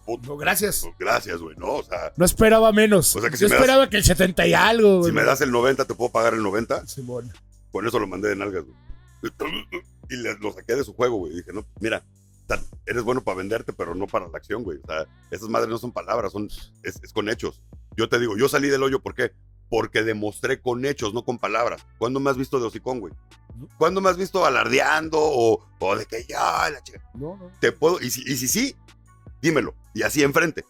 [0.06, 0.82] puta, No, gracias.
[0.84, 1.74] pues, gracias, güey, ¿no?
[1.76, 3.16] O sea, No esperaba menos.
[3.16, 5.10] O sea que Yo si me das- esperaba que el 70 y algo, güey.
[5.12, 6.86] si me das el 90, te puedo pagar el 90.
[6.86, 7.32] Simón.
[7.72, 8.78] Con eso lo mandé de nalgas, güey.
[10.10, 11.34] Y le- lo saqué de su juego, güey.
[11.34, 12.04] Dije, no, mira,
[12.48, 14.80] sea, eres bueno para venderte, pero no para la acción, güey.
[14.84, 16.50] O sea, esas madres no son palabras, son,
[16.84, 17.62] es, es con hechos.
[17.98, 19.32] Yo te digo, yo salí del hoyo, ¿por qué?
[19.70, 21.86] Porque demostré con hechos, no con palabras.
[21.98, 23.14] ¿Cuándo me has visto de hocicón, güey?
[23.78, 27.02] ¿Cuándo me has visto alardeando o, o de que ya, la chica?
[27.14, 27.52] No, no.
[27.60, 28.76] Te puedo, y si, y si sí,
[29.42, 29.74] dímelo.
[29.94, 30.66] Y así enfrente.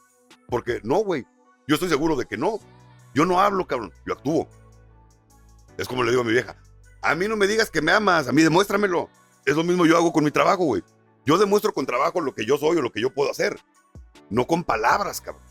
[0.47, 1.25] Porque no, güey.
[1.67, 2.59] Yo estoy seguro de que no.
[3.13, 3.91] Yo no hablo, cabrón.
[4.05, 4.47] Yo actúo.
[5.77, 6.55] Es como le digo a mi vieja.
[7.01, 8.27] A mí no me digas que me amas.
[8.27, 9.09] A mí demuéstramelo.
[9.45, 10.83] Es lo mismo yo hago con mi trabajo, güey.
[11.25, 13.57] Yo demuestro con trabajo lo que yo soy o lo que yo puedo hacer.
[14.29, 15.43] No con palabras, cabrón.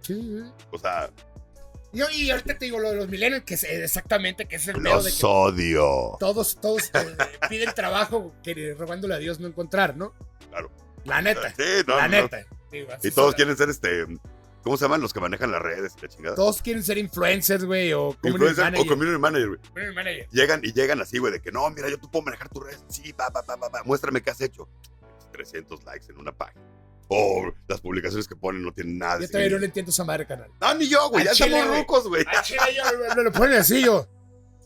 [0.00, 0.40] Sí.
[0.70, 1.10] O sea,
[1.92, 4.76] Yo, y ahorita te digo lo de los millennials, que es exactamente, que es el
[4.76, 6.16] pedo de los que odio.
[6.18, 6.90] todos, todos
[7.48, 10.14] piden trabajo que robándole a Dios no encontrar, ¿no?
[10.48, 10.70] Claro.
[11.04, 11.50] La neta.
[11.54, 12.22] Sí, no, la no, no.
[12.22, 12.46] neta.
[12.70, 14.06] Digo, Y todos quieren ser este.
[14.62, 16.36] ¿Cómo se llaman los que manejan las redes la chingada?
[16.36, 18.80] Todos quieren ser influencers, güey, o community manager.
[18.80, 19.60] o community manager, güey.
[19.60, 20.28] Community manager.
[20.32, 22.76] Llegan y llegan así, güey, de que no, mira, yo te puedo manejar tu red.
[22.88, 24.68] Sí, pa, pa, pa, pa, pa, muéstrame qué has hecho.
[25.32, 26.62] 300 likes en una página.
[27.08, 29.18] O las publicaciones que ponen no tienen nada.
[29.18, 30.50] de Yo todavía no le entiendo esa madre canal.
[30.60, 31.24] No, ni yo, güey.
[31.24, 32.24] Ya chile, estamos rucos, güey.
[33.16, 34.06] Me lo ponen así yo.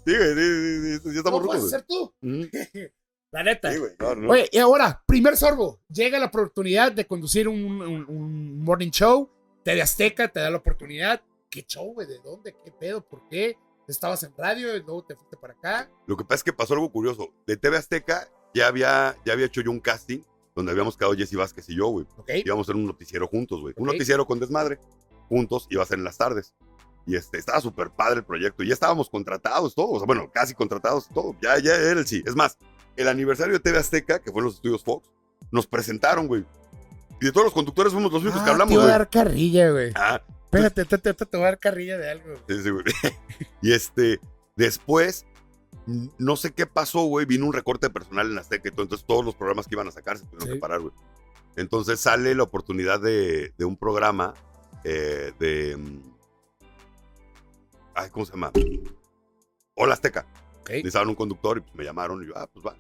[0.07, 1.67] Sí, güey, sí, sí, sí, ya estamos ¿Cómo rucos, güey.
[1.67, 2.15] hacer tú?
[2.21, 2.43] Mm,
[3.33, 3.73] La neta.
[3.73, 3.93] Sí, güey.
[3.99, 4.31] No, no.
[4.31, 5.81] Oye, y ahora, primer sorbo.
[5.89, 9.31] Llega la oportunidad de conducir un, un- un morning show.
[9.65, 11.23] TV Azteca te da la oportunidad.
[11.51, 12.07] ¿Qué show, güey?
[12.07, 12.55] ¿De dónde?
[12.65, 13.03] ¿Qué pedo?
[13.05, 13.57] ¿Por qué?
[13.89, 15.91] Estabas en radio y luego te fuiste para acá.
[16.07, 17.33] Lo que pasa es que pasó algo curioso.
[17.47, 20.21] De TV Azteca ya había, ya había hecho yo un casting
[20.55, 22.07] donde habíamos quedado Jesse Vázquez y yo, güey.
[22.17, 22.31] ¿Ok?
[22.45, 23.75] Íbamos a hacer un noticiero juntos, güey.
[23.77, 23.95] Un Ok.
[23.95, 24.79] noticiero con desmadre.
[25.29, 26.55] Juntos, iba a ser en las tardes.
[27.07, 28.63] Y este, estaba súper padre el proyecto.
[28.63, 30.05] Y ya estábamos contratados todos.
[30.07, 31.35] Bueno, casi contratados todo.
[31.43, 32.23] Ya, ya era el sí.
[32.27, 32.57] Es más,
[32.97, 35.09] el aniversario de TV Azteca, que fue en los estudios Fox,
[35.51, 36.45] nos presentaron, güey.
[37.21, 38.99] Y de todos los conductores fuimos los únicos que Ah, hablamos, te iba a güey.
[38.99, 39.93] dar carrilla, güey.
[39.95, 42.35] Ah, Espérate, te, te, te, voy a dar carrilla de algo.
[42.49, 42.85] Sí, sí, güey.
[43.63, 44.21] y este,
[44.57, 45.27] después,
[45.87, 49.25] no sé qué pasó, güey, vino un recorte personal en Azteca, y todo, entonces todos
[49.25, 50.55] los programas que iban a sacar se tuvieron Sí.
[50.55, 50.93] que parar, güey.
[51.57, 54.35] Entonces sale la oportunidad de, de un programa
[54.85, 55.77] eh, de...
[55.77, 56.03] mm,
[57.95, 58.51] Ay, ¿cómo se llama?
[59.75, 60.27] Hola Azteca.
[60.61, 60.71] Ok.
[60.71, 62.75] Necesitaban un conductor y pues, me llamaron y yo, ah, pues va.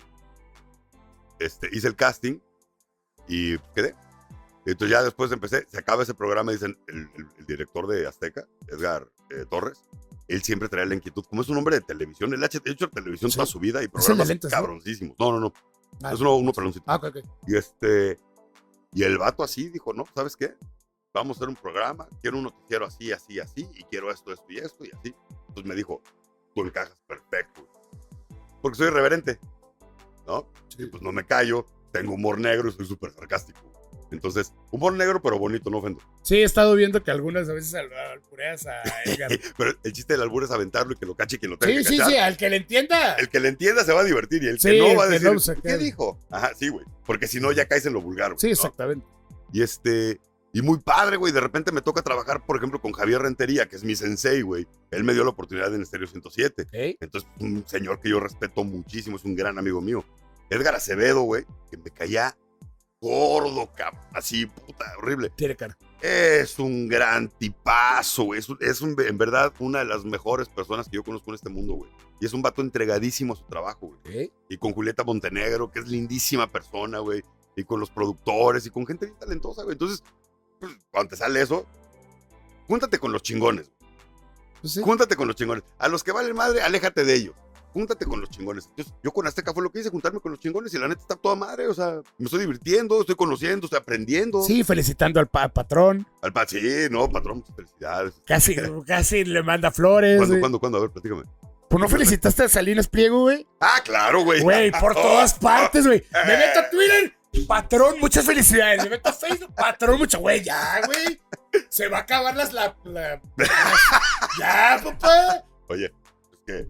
[1.38, 2.38] Este, hice el casting
[3.28, 3.94] y quedé.
[4.66, 8.46] Entonces ya después empecé, se acaba ese programa, dicen, el, el- el director de Azteca,
[8.68, 9.78] Edgar eh, Torres,
[10.28, 13.30] él siempre trae la inquietud, como es un hombre de televisión, él ha hecho- televisión
[13.30, 13.36] Sí.
[13.36, 14.56] toda su vida y programas lentes, ¿no?
[14.56, 15.16] cabroncísimos.
[15.18, 15.52] No, no, no,
[16.02, 16.84] Ah, es uno, uno peloncito.
[16.88, 17.16] Ah, ok, ok.
[17.46, 18.18] Y este,
[18.92, 20.56] y el vato así dijo, no, ¿sabes qué?
[21.12, 24.44] Vamos a hacer un programa, quiero un noticiero así, así, así, y quiero esto, esto
[24.48, 25.14] y esto, y así.
[25.48, 26.02] Entonces me dijo,
[26.54, 27.68] tú encajas perfecto.
[28.60, 29.38] Porque soy irreverente,
[30.26, 30.50] ¿no?
[30.78, 33.60] Y pues no me callo, tengo humor negro y soy súper sarcástico.
[34.14, 36.00] Entonces, humor negro, pero bonito, no ofendo.
[36.22, 39.30] Sí, he estado viendo que algunas veces al- albureas a Edgar.
[39.58, 41.78] Pero el chiste del albur es aventarlo y que lo cache quien lo tenga Sí,
[41.84, 42.10] que sí, cachar.
[42.12, 43.14] sí, al que le entienda.
[43.14, 45.08] El que le entienda se va a divertir y el Sí, que no va a
[45.08, 46.18] que decir, no, ¿qué dijo?
[46.30, 46.84] Ajá, sí, güey.
[47.06, 48.40] Porque si no, ya caes en lo vulgar, güey.
[48.40, 48.52] Sí, ¿no?
[48.52, 49.06] exactamente.
[49.52, 50.20] Y este,
[50.52, 51.32] y muy padre, güey.
[51.32, 54.66] De repente me toca trabajar, por ejemplo, con Javier Rentería, que es mi sensei, güey.
[54.90, 56.62] Él me dio la oportunidad en Estéreo 107.
[56.62, 56.96] Ok.
[57.00, 60.04] Entonces, un señor que yo respeto muchísimo, es un gran amigo mío.
[60.50, 62.36] Edgar Acevedo, güey, que me caía
[63.00, 64.00] gordo, cabrón.
[64.12, 65.30] Así, puta, horrible.
[65.36, 65.76] Tiene cara.
[66.00, 68.40] Es un gran tipazo, güey.
[68.40, 71.48] Es, es un- en verdad una de las mejores personas que yo conozco en este
[71.50, 71.90] mundo, güey.
[72.20, 74.00] Y es un vato entregadísimo a su trabajo, güey.
[74.48, 77.22] Y con Julieta Montenegro, que es lindísima persona, güey.
[77.56, 79.74] Y con los productores y con gente bien talentosa, güey.
[79.74, 80.02] Entonces,
[80.60, 81.66] pues, cuando te sale eso,
[82.68, 83.70] júntate con los chingones.
[84.60, 84.80] Pues sí.
[84.82, 85.64] Júntate con los chingones.
[85.78, 87.34] A los que valen madre, aléjate de ellos.
[87.74, 88.66] Júntate con los chingones.
[88.70, 91.02] Entonces, yo con Azteca fue lo que hice, juntarme con los chingones y la neta
[91.02, 91.66] está toda madre.
[91.66, 94.42] O sea, me estoy divirtiendo, estoy conociendo, estoy aprendiendo.
[94.42, 96.06] Sí, felicitando al pa- patrón.
[96.22, 96.60] Al pa- sí,
[96.90, 98.14] no, patrón, muchas felicidades.
[98.26, 98.54] Casi,
[98.86, 100.16] casi le manda flores.
[100.18, 100.78] ¿Cuándo, cuándo, cuándo?
[100.78, 101.24] A ver, platícame.
[101.68, 103.44] ¿Pues no felicitaste a Salinas Pliego, güey?
[103.60, 104.40] Ah, claro, güey.
[104.42, 106.04] Güey, por todas partes, güey.
[106.26, 107.16] Me meto a Twitter,
[107.48, 108.84] patrón, muchas felicidades.
[108.84, 111.20] Me meto a Facebook, patrón, mucho, güey, ya, güey.
[111.68, 113.50] Se va a acabar las, la, la- las-
[114.38, 115.42] Ya, papá.
[115.68, 115.92] Oye,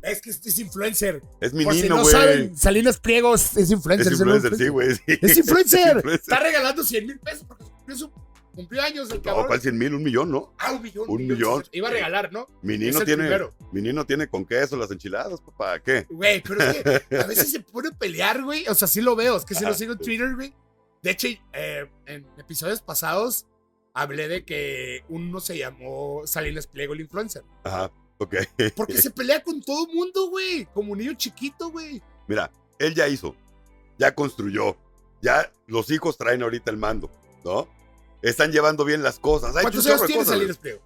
[0.02, 1.22] es que Es que es influencer.
[1.40, 2.12] es mi Por si nino, no güey.
[2.12, 4.12] saben, Salinas Pliego es, es influencer.
[4.12, 4.94] es influencer, sí, güey.
[4.94, 5.02] sí.
[5.06, 6.02] Es influencer.
[6.12, 8.10] Está regalando 100 mil pesos porque cumplió, su,
[8.54, 9.46] cumplió años el No, cabrón.
[9.48, 9.94] ¿cuál 100 mil?
[9.94, 10.54] Un millón, ¿no?
[10.58, 11.04] Ah, un millón.
[11.08, 11.64] Un millón.
[11.72, 12.46] Iba a regalar, ¿no?
[12.62, 13.38] Mi Es nino el tiene,
[13.72, 15.80] mi nino tiene con queso las enchiladas, papá.
[15.80, 16.06] ¿Qué?
[16.08, 18.66] Güey, pero es que a veces se pone a pelear, güey.
[18.68, 19.36] O sea, sí lo veo.
[19.36, 20.54] Es que sí lo sigo en Twitter, güey.
[21.02, 23.46] De hecho, eh, en episodios pasados
[23.92, 27.42] hablé de que uno se llamó Salinas Pliego el influencer.
[27.62, 28.34] Ajá, ok.
[28.76, 30.66] Porque se pelea con todo mundo, güey.
[30.74, 32.02] Como un niño chiquito, güey.
[32.26, 33.34] Mira, él ya hizo,
[33.98, 34.76] ya construyó,
[35.22, 37.10] ya los hijos traen ahorita el mando,
[37.44, 37.68] ¿no?
[38.22, 39.52] Están llevando bien las cosas.
[39.52, 40.56] ¿Cuántos años tiene Salinas.
[40.56, 40.80] Pliego?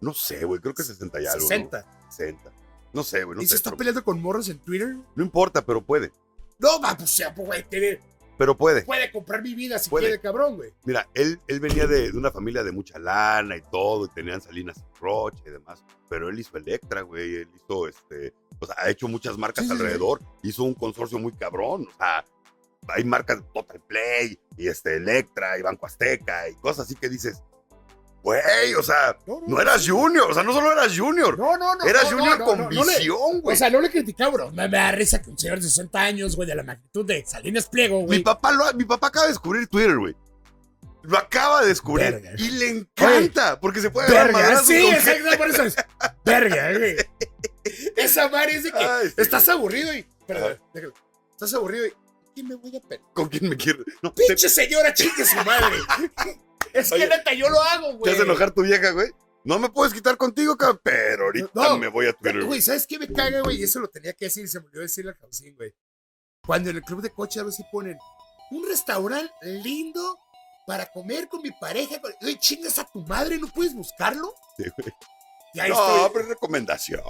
[0.00, 1.40] No sé, güey, creo que 60 y algo.
[1.40, 1.48] ¿no?
[1.48, 1.86] 60.
[2.10, 2.52] 60.
[2.92, 4.94] No sé, güey, no ¿Y se está pero- peleando con morros en Twitter?
[5.16, 6.12] No importa, pero puede.
[6.58, 8.00] No, va, pues, ya, pues, güey, tiene-
[8.36, 8.82] Pero puede.
[8.82, 10.06] puede comprar mi vida si Puede.
[10.06, 10.72] quiere, cabrón, güey.
[10.84, 14.40] Mira, él, él venía de, de una familia de mucha lana y todo, y tenían
[14.40, 15.84] Salinas y Roche y demás.
[16.08, 17.36] Pero él hizo Electra, güey.
[17.36, 19.82] Él hizo, este, o sea, ha hecho muchas marcas Sí, sí, sí.
[19.82, 20.20] alrededor.
[20.42, 21.86] Hizo un consorcio muy cabrón.
[21.92, 22.24] O sea,
[22.88, 27.08] hay marcas de Total Play y este, Electra y Banco Azteca y cosas así que
[27.08, 27.42] dices,
[28.24, 29.16] güey, o sea,
[29.46, 30.30] no eras Junior.
[30.30, 31.38] O sea, no solo eras Junior.
[31.38, 31.84] No, no, no.
[31.84, 33.54] eras Junior con visión, güey.
[33.54, 34.50] O sea, no le criticaba, bro.
[34.50, 37.24] Me, me da risa que un señor de 60 años, güey, de la magnitud de
[37.26, 38.22] Salinas Pliego, mi güey.
[38.22, 40.16] papá, lo, mi papá acaba de descubrir Twitter, güey.
[41.02, 42.12] Lo acaba de descubrir.
[42.12, 42.30] Verga.
[42.38, 45.76] Y le encanta, porque se puede Verga, sí, exacto, por eso es.
[46.24, 46.96] Verga, güey.
[47.96, 50.06] Esa madre es de que Ay, estás aburrido y.
[50.26, 50.94] Perdón, déjalo.
[51.32, 51.92] Estás aburrido y.
[52.34, 53.00] quién me voy a pelear?
[53.14, 53.84] ¿Con quién me quieres?
[54.02, 55.76] No, te, Pinche señora, chingue su madre.
[56.72, 58.12] es que Oye, neta, yo lo hago, te güey.
[58.14, 59.10] hace enojar tu vieja, güey.
[59.44, 60.80] No me puedes quitar contigo, cabrón.
[60.82, 61.78] Pero ahorita No.
[61.78, 62.44] me voy a Twitter.
[62.44, 63.60] Güey, ¿sabes qué me caga, güey?
[63.60, 65.74] Y eso lo tenía que decir y se me olvidó decirle al Jausín, güey.
[66.46, 67.96] Cuando en el club de coche a ver si ponen
[68.50, 70.18] un restaurante lindo
[70.66, 72.00] para comer con mi pareja.
[72.00, 74.34] con- Güey, chingas a tu madre, ¿no puedes buscarlo?
[74.56, 74.94] Sí, güey.
[75.54, 76.10] No, estoy.
[76.12, 77.00] pero es recomendación.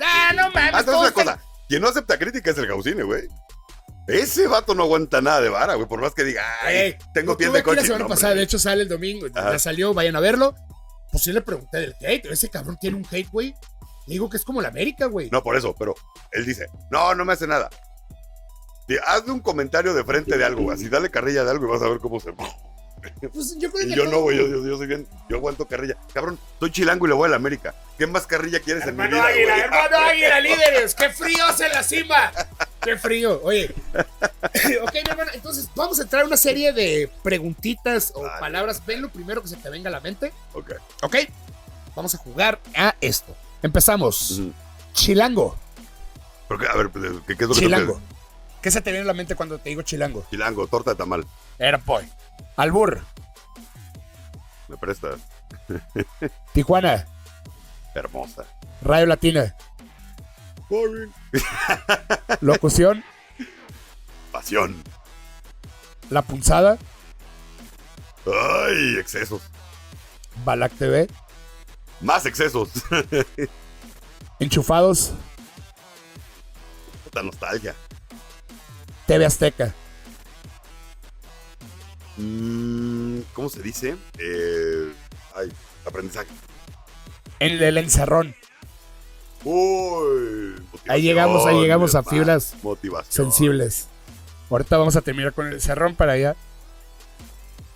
[0.00, 0.84] Ah, no mames.
[0.84, 1.42] Todos una cosa.
[1.68, 3.28] Quien no acepta crítica es el Gausine, güey.
[4.08, 5.86] Ese vato no aguanta nada de vara, güey.
[5.86, 7.76] Por más que diga, ay, tengo piel de coche.
[7.76, 9.26] La semana No, pasada, de hecho, sale el domingo.
[9.34, 9.52] Ajá.
[9.52, 10.54] Ya salió, vayan a verlo.
[11.12, 12.26] Pues sí le pregunté del hate.
[12.26, 13.54] Ese cabrón tiene un hate, güey.
[14.06, 15.28] Le digo que es como la América, güey.
[15.30, 15.94] No, por eso, pero
[16.32, 17.68] él dice, no, no me hace nada.
[19.06, 20.74] Hazle un comentario de frente de algo, güey.
[20.76, 22.32] Así dale carrilla de algo y vas a ver cómo se.
[23.32, 24.36] Pues yo creo Y que yo no, güey.
[24.36, 25.06] Yo, yo- yo soy bien.
[25.28, 25.96] Yo aguanto carrilla.
[26.12, 27.72] Cabrón, soy chilango y le voy a la América.
[27.96, 29.26] ¿Qué más carrilla quieres en mi Hermano vida?
[29.28, 30.94] Águila, hermano Águila, líderes.
[30.96, 32.32] ¡Qué frío en la cima!
[32.88, 33.40] ¡Qué frío!
[33.44, 33.74] Oye.
[33.94, 38.40] ok, mi hermano, entonces vamos a entrar a una serie de preguntitas o Vale.
[38.40, 38.82] palabras.
[38.86, 40.32] Ven lo primero que se te venga a la mente.
[40.54, 40.72] Ok.
[41.02, 41.16] Ok.
[41.94, 43.36] Vamos a jugar a esto.
[43.62, 44.40] Empezamos.
[44.94, 45.56] Chilango.
[46.48, 47.94] Pero que- a ver, pues, ¿qué, qué es lo que Chilango.
[47.94, 48.06] tengo
[48.62, 50.22] ¿Qué se te viene a la mente cuando te digo chilango?
[50.22, 51.26] que- Chilango, torta de tamal.
[51.58, 52.08] Airboy.
[52.56, 53.02] Albur.
[54.68, 55.20] Me prestas.
[56.54, 57.06] Tijuana.
[57.94, 58.44] Hermosa.
[58.80, 59.54] Radio Latina.
[62.40, 63.04] Locución.
[64.32, 64.82] Pasión.
[66.10, 66.78] La Punzada.
[68.26, 69.42] Ay, excesos.
[70.44, 71.08] Balac TV.
[72.00, 72.70] Más excesos.
[74.40, 75.12] Enchufados.
[77.04, 77.74] Puta nostalgia.
[79.06, 79.74] TV Azteca.
[82.18, 83.96] Mm, ¿Cómo se dice?
[84.18, 84.92] Eh,
[85.34, 85.50] ay,
[85.86, 86.28] aprendizaje.
[87.40, 88.34] En el encerrón.
[89.44, 90.54] Uy.
[90.88, 92.54] Ahí llegamos, ahí llegamos a fibras
[93.08, 93.88] sensibles.
[94.50, 96.36] Ahorita vamos a terminar con el encerrón para allá.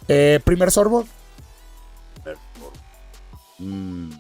[0.08, 1.06] Eh, primer sorbo.
[3.58, 4.10] Mm.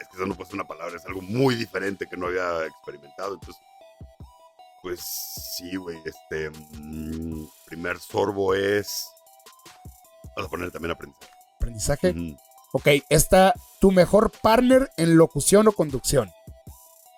[0.00, 3.34] Es que eso no puede una palabra, es algo muy diferente que no había experimentado.
[3.34, 3.62] Entonces,
[4.82, 5.00] pues
[5.56, 5.98] sí, güey.
[6.04, 6.50] Este.
[6.50, 9.08] mm, primer sorbo es.
[10.36, 11.32] Vamos a poner también aprendizaje.
[11.56, 12.36] Aprendizaje.
[12.76, 16.28] Ok, está tu mejor partner en locución o conducción.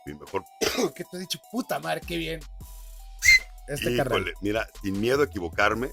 [0.04, 0.44] Mi mejor.
[0.94, 1.38] ¿Qué te he dicho?
[1.50, 2.40] Puta madre, qué bien.
[3.66, 4.18] Este carnal.
[4.20, 5.90] Híjole, mira, sin miedo a equivocarme,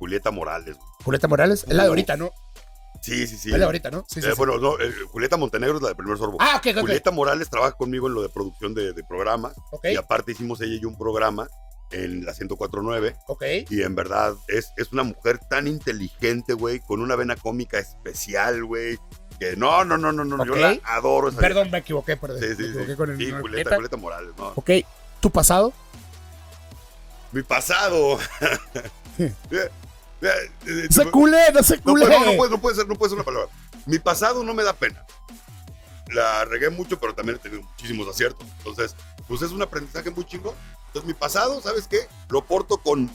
[0.00, 0.76] Julieta Morales.
[0.76, 0.88] güey.
[1.04, 1.62] Julieta Morales.
[1.68, 2.32] Es la de ahorita, ¿no?
[3.00, 3.48] Sí, sí, sí.
[3.48, 4.04] Es la de ahorita, ¿no?
[4.08, 4.36] Sí, sí, Eh, sí.
[4.36, 6.36] bueno, no, eh, Julieta Montenegro es la de primer sorbo.
[6.40, 6.80] Ah, ok, ok, ok.
[6.80, 9.54] Julieta Morales trabaja conmigo en lo de producción de, de programas.
[9.70, 11.48] Ok, Y aparte hicimos ella y yo un programa
[11.90, 13.16] en la 1049.
[13.26, 13.42] ok.
[13.70, 18.64] Y en verdad es, es una mujer tan inteligente, güey, con una vena cómica especial,
[18.64, 18.98] güey.
[19.38, 20.44] Que no, no, no, no, no.
[20.44, 20.58] Yo Ok.
[20.58, 21.28] la adoro.
[21.30, 22.40] Esa Perdón, me equivoqué, perdón.
[22.40, 22.54] vieja.
[22.56, 22.96] Sí, me sí, equivoqué sí.
[22.96, 23.30] con el Sí.
[23.32, 23.74] Julieta.
[23.76, 24.48] Julieta Morales, ¿no?
[24.56, 24.70] Ok,
[25.20, 25.72] tu pasado.
[27.32, 28.18] Mi pasado.
[29.18, 29.32] Eh,
[30.22, 32.06] eh, eh, No se culé, no se No, culé.
[32.06, 33.48] no, no puede, no puede ser, no puede ser una palabra.
[33.86, 35.02] Mi pasado no me da pena.
[36.12, 38.46] La regué mucho, pero también he tenido muchísimos aciertos.
[38.58, 38.94] Entonces,
[39.28, 40.54] pues es un aprendizaje muy chingo.
[40.90, 42.08] Entonces, mi pasado, ¿sabes qué?
[42.28, 43.08] Lo porto con,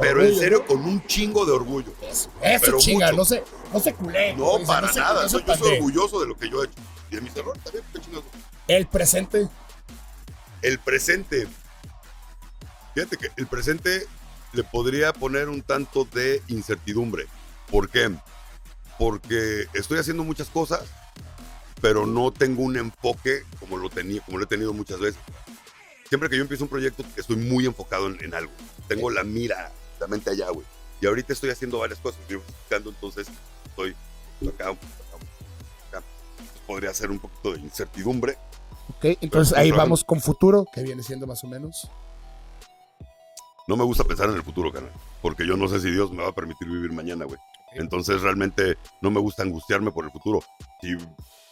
[0.00, 0.66] pero en serio, ¿no?
[0.66, 1.92] con un chingo de orgullo.
[2.02, 3.16] Eso, eso pero chinga, mucho.
[3.18, 4.34] no se, no se culé.
[4.34, 5.22] No, para se- nada.
[5.24, 6.80] no Yo, soy orgulloso de lo que yo he hecho.
[7.10, 8.24] Y de mis errores también, qué chingados.
[8.66, 9.48] El presente.
[10.62, 11.48] El presente.
[12.94, 14.06] Fíjate que el presente
[14.52, 17.26] le podría poner un tanto de incertidumbre.
[17.70, 18.10] ¿Por qué?
[18.98, 20.80] Porque estoy haciendo muchas cosas,
[21.80, 25.20] pero no tengo un enfoque como lo tenía, como lo he tenido muchas veces.
[26.10, 28.52] Siempre que yo empiezo un proyecto, estoy muy enfocado en, en algo.
[28.86, 30.66] Tengo la mira, la mente allá, güey.
[31.00, 33.28] Y ahorita estoy haciendo varias cosas, estoy buscando, entonces
[33.64, 33.96] estoy
[34.46, 34.76] acá, acá,
[35.88, 36.02] acá.
[36.66, 38.36] Podría ser un poquito de incertidumbre,
[38.90, 41.88] Ok, entonces ahí vamos con futuro, que viene siendo más o menos.
[43.68, 44.90] No me gusta pensar en el futuro, canal.
[45.22, 47.38] Porque yo no sé si Dios me va a permitir vivir mañana, güey.
[47.74, 50.40] Entonces realmente no me gusta angustiarme por el futuro.
[50.80, 50.96] Si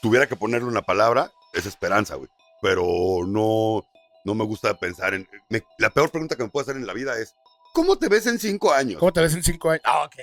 [0.02, 2.28] tuviera que ponerle una palabra, es esperanza, güey.
[2.60, 2.84] Pero
[3.24, 3.86] no,
[4.28, 5.26] no me gusta pensar en...
[5.48, 7.34] me- la peor pregunta que me puede hacer en la vida es,
[7.72, 8.98] ¿cómo te ves en cinco años?
[9.00, 9.82] ¿Cómo te ves en cinco años?
[9.84, 10.14] Ah, ok.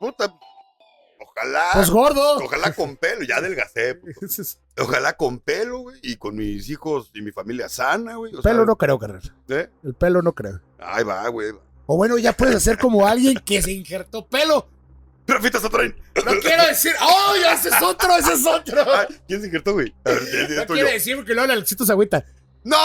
[0.00, 0.32] Puta,
[1.20, 1.70] ojalá...
[1.74, 2.36] Pues gordo.
[2.38, 3.96] Ojalá con pelo, ya adelgacé.
[3.96, 4.58] pues.
[4.76, 8.32] Ojalá con pelo, güey, y con mis hijos y mi familia sana, güey.
[8.32, 9.22] sea, pelo no creo, carnal.
[9.48, 9.68] ¿eh?
[9.84, 10.60] El pelo no creo.
[10.78, 11.52] Ahí va, güey.
[11.86, 14.68] O bueno, ya puedes hacer como alguien que se injertó pelo.
[15.26, 15.94] Rafita Satrain.
[16.16, 18.82] No quiero decir, ¡oh, ya ese es otro, ese es otro!
[18.92, 19.94] Ah, ¿Quién se injertó, güey?
[20.04, 20.84] A ver, No yo.
[20.84, 22.24] decir porque luego Alexito se agüita.
[22.70, 22.78] ¡No!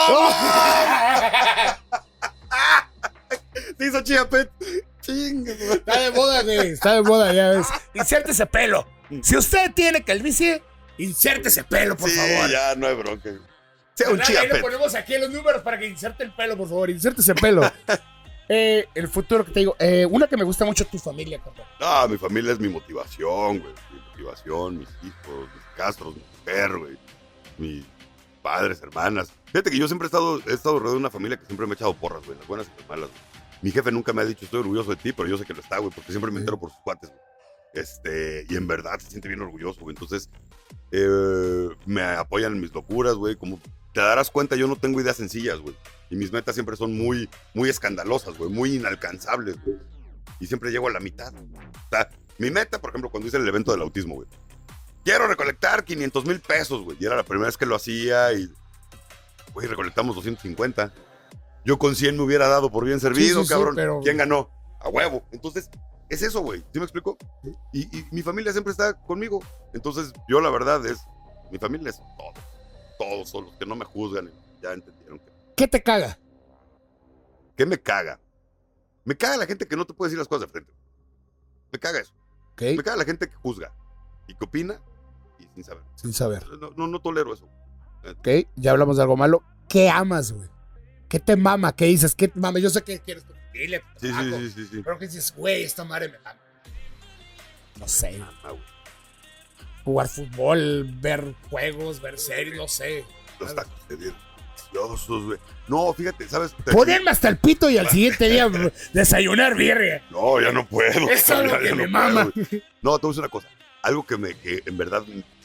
[3.77, 4.49] Te hizo chía, pet.
[5.01, 6.69] Está de moda, güey.
[6.71, 7.67] Está de moda, ya ves.
[7.93, 8.85] Insértese pelo.
[9.23, 10.61] Si usted tiene calvicie,
[10.97, 12.49] insértese pelo, por sí, favor.
[12.49, 13.29] ya no hay bronca.
[13.95, 14.61] sea un Carnal, Ahí le chiape.
[14.61, 16.89] ponemos aquí los números para que inserte el pelo, por favor.
[16.89, 17.61] Inserte ese pelo.
[18.51, 19.75] Eh, el futuro que te digo.
[19.77, 21.67] Eh, una que me gusta mucho, tu familia, carnal.
[21.79, 23.73] No, mi familia es mi motivación, güey.
[23.93, 26.97] Mi motivación, mis hijos, mis castros, mi mujer, güey.
[27.59, 27.85] Mis
[28.41, 29.29] padres, hermanas.
[29.51, 31.73] Fíjate que yo siempre he estado, he estado rodeado de una familia que siempre me
[31.73, 32.37] ha echado porras, güey.
[32.37, 33.09] Las buenas y las malas.
[33.09, 33.21] güey.
[33.61, 35.61] Mi jefe nunca me ha dicho estoy orgulloso de ti, pero yo sé que lo
[35.61, 37.21] está, güey, porque siempre me entero por sus cuates, güey.
[37.73, 39.95] Este, y en verdad se siente bien orgulloso, güey.
[39.95, 40.29] Entonces,
[40.91, 43.35] eh, me apoyan en mis locuras, güey.
[43.35, 43.59] Como
[43.93, 45.75] te darás cuenta, yo no tengo ideas sencillas, güey.
[46.09, 48.49] Y mis metas siempre son muy, muy escandalosas, güey.
[48.49, 49.77] Muy inalcanzables, güey.
[50.39, 51.31] Y siempre llego a la mitad.
[51.31, 51.65] güey.
[51.65, 54.27] O sea, mi meta, por ejemplo, cuando hice el evento del autismo, güey.
[55.03, 56.97] Quiero recolectar 500 mil pesos, güey.
[56.99, 58.51] Y era la primera vez que lo hacía y,
[59.53, 60.91] güey, recolectamos 250.
[61.65, 63.75] Yo con 100 me hubiera dado por bien servido, sí, sí, cabrón.
[63.75, 64.49] pero- ¿Quién ganó?
[64.79, 65.23] A huevo.
[65.31, 65.69] Entonces,
[66.09, 66.61] es eso, güey.
[66.73, 67.17] ¿Sí me explico?
[67.73, 69.39] Y, y mi familia siempre está conmigo.
[69.73, 70.99] Entonces, yo la verdad es,
[71.51, 72.33] mi familia es todo.
[72.97, 74.31] Todos son los que no me juzgan.
[74.61, 76.17] Ya entendieron que ¿Qué te caga?
[77.55, 78.19] ¿Qué me caga?
[79.03, 80.73] Me caga la gente que no te puede decir las cosas de frente.
[81.71, 82.13] Me caga eso.
[82.53, 83.73] Ok, Me caga la gente que juzga
[84.27, 84.79] y que opina
[85.39, 85.83] y sin saber.
[85.95, 86.47] sin saber.
[86.59, 87.47] No, no, no tolero eso.
[88.07, 89.43] Ok, ya hablamos de algo malo.
[89.67, 90.47] ¿Qué amas, güey?
[91.07, 91.75] ¿Qué te mama?
[91.75, 92.15] ¿Qué dices?
[92.15, 92.59] ¿Qué te mama?
[92.59, 94.81] Yo sé que quieres tu familia, tu Sí, sí, trabajo, sí, sí, sí.
[94.83, 96.39] Pero que dices, güey, esta madre me mama.
[97.79, 98.11] No sé.
[98.43, 98.59] Güey.
[99.83, 103.05] Jugar fútbol, ver juegos, ver series, no sé.
[103.39, 105.39] Los tacos deliciosos, güey.
[105.67, 106.53] No, fíjate, ¿sabes?
[106.71, 108.49] Ponerme hasta el pito y al siguiente día
[108.93, 110.03] desayunar birria.
[110.11, 111.09] No, ya no puedo.
[111.09, 111.31] Es que
[111.65, 112.29] ya me no mama.
[112.31, 112.47] puedo.
[112.81, 113.47] No, te voy a decir una cosa.
[113.81, 115.03] Algo que, me, que en verdad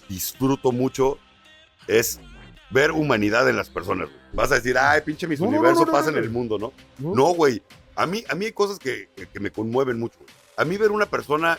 [0.08, 1.18] disfruto mucho
[1.86, 2.18] es
[2.74, 4.08] ver humanidad en las personas.
[4.08, 4.20] güey.
[4.34, 6.72] Vas a decir, ay, pinche mis No, universo no, no, pasa en el mundo, ¿no?
[6.98, 7.62] No, güey.
[7.96, 10.18] A mí, a mí hay cosas que, que- que me conmueven mucho.
[10.18, 10.30] güey.
[10.56, 11.58] A mí ver una persona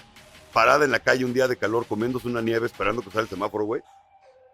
[0.53, 3.65] parada en la calle un día de calor comiéndose una nieve esperando cruzar el semáforo,
[3.65, 3.81] güey,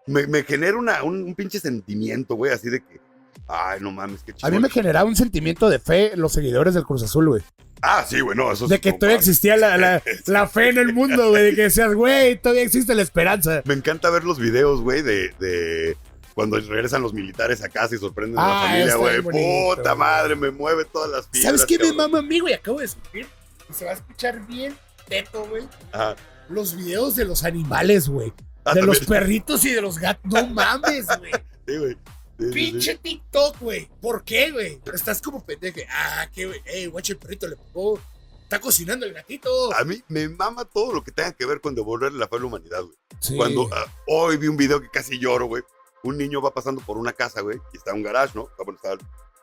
[0.07, 2.99] me, me genera una, un, un pinche sentimiento, güey, así de que,
[3.47, 4.47] ay, no mames, qué chido.
[4.47, 7.43] A mí me generaba un sentimiento de fe los seguidores del Cruz Azul, güey.
[7.83, 10.69] Ah, sí, güey, no, eso De sí, que no todavía existía la, la, la fe
[10.69, 11.43] en el mundo, güey.
[11.45, 13.61] De que decías, güey, todavía existe la esperanza.
[13.65, 15.97] Me encanta ver los videos, güey, de, de
[16.33, 19.75] cuando regresan los militares a casa y sorprenden a Ah, la familia, está güey.
[19.75, 21.43] Puta madre, me mueve todas las fibras.
[21.43, 22.53] ¿Sabes qué me mama a mí, güey?
[22.53, 23.27] Acabo de subir.
[23.69, 24.77] Y se va a escuchar bien
[25.07, 25.63] teto, güey.
[25.91, 26.15] Ajá.
[26.49, 28.33] Los videos de los animales, güey.
[28.65, 30.31] Ah, de los perritos y de los gatos.
[30.31, 31.31] No mames, güey.
[31.67, 31.93] Sí, güey.
[31.93, 31.97] Sí,
[32.39, 32.51] sí, sí.
[32.53, 33.89] Pinche TikTok, güey.
[34.01, 34.81] ¿Por qué, güey?
[34.93, 35.79] Estás como pendejo.
[35.89, 36.61] Ah, qué, güey.
[36.65, 37.99] Ey, guacha, el perrito le pegó.
[38.43, 39.73] Está cocinando el gatito.
[39.73, 42.39] A mí me mama todo lo que tenga que ver con devolverle la fe a
[42.39, 42.97] la humanidad, güey.
[43.21, 43.37] Sí.
[43.37, 45.63] Cuando ah, hoy vi un video que casi lloro, güey.
[46.03, 48.47] Un niño va pasando por una casa, güey, y está un garage, ¿no?
[48.49, 48.99] Está, bueno, está el,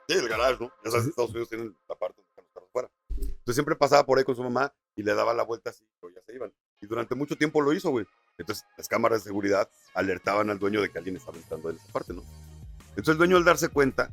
[0.08, 0.72] sí, el garage, ¿no?
[0.84, 1.06] Ya sabes.
[1.06, 2.90] Estados Unidos tienen la parte están los carros fuera.
[3.20, 6.14] Entonces siempre pasaba por ahí con su mamá y le daba la vuelta así, pero
[6.14, 6.52] ya se iban.
[6.80, 8.06] Y durante mucho tiempo lo hizo, güey.
[8.36, 11.92] Entonces las cámaras de seguridad alertaban al dueño de que alguien estaba entrando en esa
[11.92, 12.22] parte, ¿no?
[12.90, 14.10] Entonces el dueño al darse cuenta,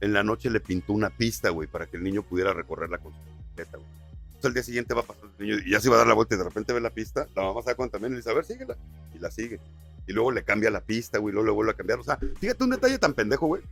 [0.00, 3.12] en la noche le pintó una pista, güey, para que el niño pudiera recorrerla con
[3.12, 3.90] su bicicleta, güey.
[4.26, 6.14] Entonces al día siguiente va pasando el niño y ya se iba a dar la
[6.14, 8.20] vuelta y de repente ve la pista, la mamá se da cuenta también y le
[8.20, 8.76] dice, a ver, síguela.
[9.14, 9.60] Y la sigue.
[10.10, 12.00] Y luego le cambia la pista, güey, y luego le vuelve a cambiar.
[12.00, 13.62] O sea, fíjate un detalle tan pendejo, güey,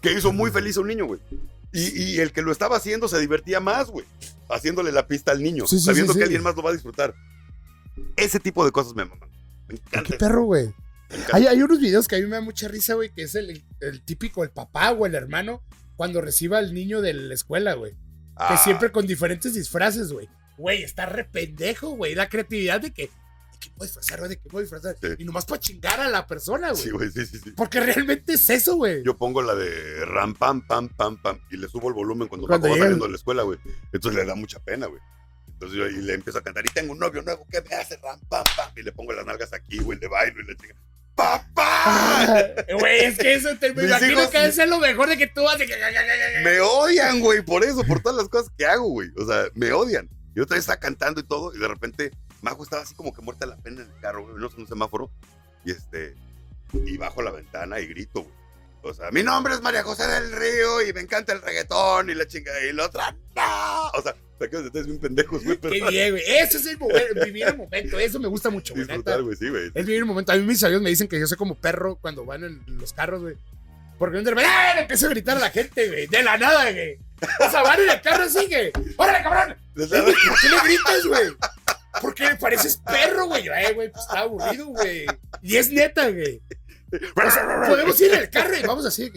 [0.00, 1.18] que hizo muy feliz a un niño, güey.
[1.72, 4.06] Y, y el que lo estaba haciendo se divertía más, güey,
[4.48, 6.74] haciéndole la pista al niño, Sí, sí, sabiendo sí, que alguien más lo va a
[6.74, 7.12] disfrutar.
[8.16, 9.28] Ese tipo de cosas me maman.
[9.68, 10.02] Me encanta.
[10.08, 10.72] Qué perro, güey.
[11.32, 14.02] hay unos videos que a mí me da mucha risa, güey, que es el, el
[14.04, 15.62] típico, el papá o el hermano,
[15.96, 17.92] cuando reciba al niño de la escuela, güey.
[17.92, 17.98] Que
[18.54, 20.28] Ah, siempre con diferentes disfraces, güey.
[20.56, 22.14] Güey, está re pendejo, güey.
[22.14, 23.10] La creatividad de que,
[23.60, 24.96] que puedo disfrazar, güey, de que puedo disfrazar.
[25.00, 25.08] Sí.
[25.18, 26.82] Y nomás para chingar a la persona, güey.
[26.82, 27.50] Sí, güey, sí, sí, sí.
[27.52, 29.02] Porque realmente es eso, güey.
[29.04, 32.46] Yo pongo la de ram, pam, pam, pam, pam, y le subo el volumen cuando,
[32.48, 33.58] Cuando va saliendo de la escuela, güey.
[33.92, 35.00] Entonces le da mucha pena, güey.
[35.46, 37.96] Entonces yo y le empiezo a cantar, y tengo un novio nuevo que me hace
[37.98, 40.74] ram, pam, pam, y le pongo las nalgas aquí, güey, le bailo y le chinga.
[41.14, 42.54] ¡Papá!
[42.80, 45.26] Güey, es que eso te me Mis imagino hijos- que es lo mejor de que
[45.26, 45.68] tú haces.
[46.42, 49.10] Me odian, güey, por eso, por todas las cosas que hago, güey.
[49.18, 50.08] O sea, me odian.
[50.34, 52.10] Yo otra vez estaba cantando y todo, y de repente
[52.42, 54.66] Majo estaba así como que muerta la pena en el carro, güey, no en un
[54.66, 55.10] semáforo,
[55.64, 56.14] y este,
[56.72, 58.40] y bajo la ventana y grito, güey.
[58.82, 62.14] O sea, mi nombre es María José del Río y me encanta el reggaetón y
[62.14, 63.90] la chingada y la otra, no.
[63.90, 66.22] O sea, te quedas ustedes bien pendejos, güey, pero Qué bien, güey.
[66.26, 67.98] Eso es el momento, vivir el momento.
[67.98, 68.86] Eso me gusta mucho, güey.
[68.86, 69.66] disfrutar, güey, sí, güey.
[69.66, 70.32] Es vivir el momento.
[70.32, 72.94] A mí mis amigos me dicen que yo soy como perro cuando van en los
[72.94, 73.36] carros, güey.
[73.98, 74.80] Porque repente ¡ah!
[74.80, 76.06] empiezo a gritar a la gente, güey.
[76.06, 76.98] De la nada, güey.
[77.46, 78.72] O sea, van en el carro así, güey.
[78.96, 79.56] ¡Órale, cabrón!
[79.74, 81.36] ¿Por qué le gritas, güey?
[82.00, 83.44] Porque me pareces perro, güey.
[83.44, 85.06] Yo, Eh, güey, pues está aburrido, güey.
[85.42, 86.42] Y es neta, güey.
[86.92, 89.12] O sea, podemos ir el carro y vamos así.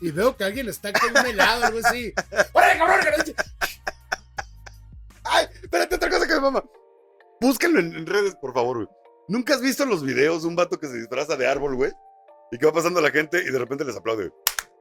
[0.00, 2.12] Y veo que alguien está con un helado algo así.
[2.52, 3.34] ¡Órale, cabrón!
[5.24, 6.64] Ay, espérate, otra cosa que me mama.
[7.40, 8.88] Búsquenlo en, redes, por favor, güey.
[9.28, 11.92] ¿Nunca has visto los videos de un vato que se disfraza de árbol, güey?
[12.50, 14.30] y que va pasando la gente y de repente les aplaude.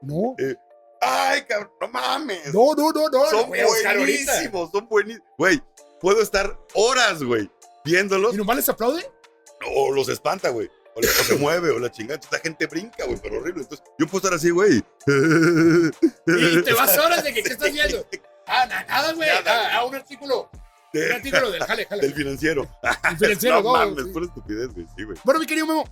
[0.01, 0.35] No.
[1.01, 1.71] ¡Ay, cabrón!
[1.81, 2.53] ¡No mames!
[2.53, 3.25] No, no, no, no.
[3.25, 5.27] son a buenísimos, son buenísimos.
[5.37, 5.61] Güey,
[6.05, 7.49] puedo estar horas, güey,
[7.83, 8.35] viéndolos.
[8.35, 9.03] ¿Y nomás les aplaude?
[9.75, 10.69] O los espanta, güey.
[10.95, 12.13] O, o se mueve, o la chingada.
[12.15, 13.63] Entonces la gente brinca, güey, pero horrible.
[13.63, 14.83] Entonces yo puedo estar así, güey.
[16.27, 18.05] Y te vas horas de que qué estás viendo.
[18.45, 19.27] Ah, na- nada, güey.
[19.27, 19.67] Nada.
[19.73, 20.51] Ah, ah, un artículo.
[20.93, 22.01] Un artículo del jale, jale.
[22.03, 22.69] Del financiero.
[23.09, 24.11] El financiero, no mames, sí.
[24.11, 24.85] pura estupidez, güey.
[24.95, 25.17] Sí, güey.
[25.23, 25.83] Bueno, mi querido Memo,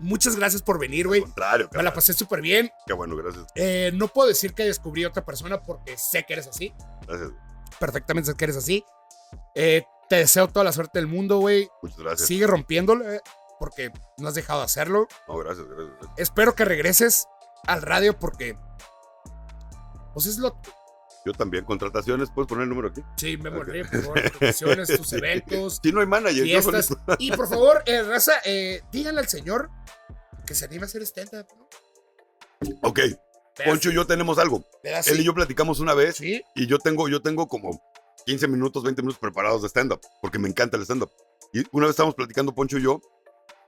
[0.00, 1.20] muchas gracias por venir, güey.
[1.20, 1.94] contrario, Me la cabrón.
[1.94, 2.70] pasé súper bien.
[2.88, 3.46] Qué bueno, gracias.
[3.54, 6.74] Eh, no puedo decir que descubrí otra persona porque sé que eres así.
[7.06, 7.30] Gracias.
[7.78, 8.84] Perfectamente sé que eres así.
[9.54, 11.68] Eh, te deseo toda la suerte del mundo, güey.
[11.82, 12.28] Muchas gracias.
[12.28, 13.20] Sigue rompiéndolo eh,
[13.58, 15.06] porque no has dejado de hacerlo.
[15.26, 15.88] No, gracias, gracias.
[15.98, 16.18] gracias.
[16.18, 17.26] Espero que regreses
[17.66, 18.56] al radio porque.
[20.14, 20.56] Pues es lo.
[21.26, 21.64] Yo también.
[21.64, 23.02] Contrataciones, ¿puedes poner el número aquí?
[23.16, 26.86] Sí, me moriré, por favor, producciones, tus eventos, Si no hay manager, fiestas.
[26.86, 27.16] solito.
[27.18, 29.68] Y por favor, eh, raza, eh, díganle al señor
[30.46, 31.46] que se anime a hacer stand-up.
[31.58, 31.68] ¿no?
[32.82, 33.00] Ok,
[33.64, 34.64] Poncho y yo tenemos algo.
[34.82, 37.82] Él y yo platicamos una vez Sí, y yo tengo, yo tengo como
[38.26, 41.10] 15 minutos, 20 minutos preparados de stand-up, porque me encanta el stand-up.
[41.52, 43.00] Y una vez estábamos platicando Poncho y yo,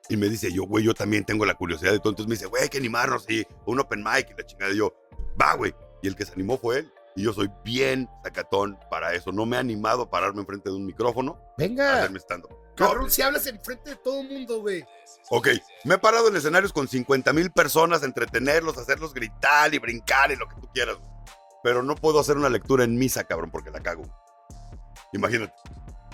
[0.08, 2.10] y me dice yo, güey, yo también tengo la curiosidad de todo.
[2.10, 4.72] Entonces me dice, güey, hay que animarnos y un open mic y la chingada.
[4.72, 4.92] Y yo,
[5.40, 5.72] va, güey.
[6.02, 6.92] Y el que se animó fue él.
[7.16, 9.30] Y yo soy bien sacatón para eso.
[9.30, 11.98] No me he animado a pararme enfrente de un micrófono a venga.
[11.98, 12.50] hacerme stand-up.
[12.50, 14.84] No, Cabrón, si hablas enfrente de todo el mundo, güey.
[15.30, 15.48] Ok,
[15.84, 20.36] me he parado en escenarios con 50 mil personas, entretenerlos, hacerlos gritar y brincar y
[20.36, 20.96] lo que tú quieras.
[21.62, 24.02] Pero no puedo hacer una lectura en misa, cabrón, porque la cago.
[25.12, 25.52] Imagínate.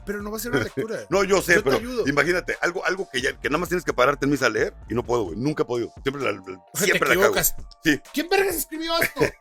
[0.04, 1.00] Pero no va a ser una lectura.
[1.10, 2.06] No, yo sé, Yo te pero ayudo.
[2.06, 4.72] imagínate, algo, algo que, ya, que nada más tienes que pararte en misa a leer
[4.88, 5.36] y no puedo, güey.
[5.36, 5.92] Nunca he podido.
[6.04, 6.40] Siempre la,
[6.74, 7.22] siempre la cago.
[7.24, 7.56] equivocas.
[7.82, 8.00] Sí.
[8.14, 9.20] ¿Quién vergas escribió esto?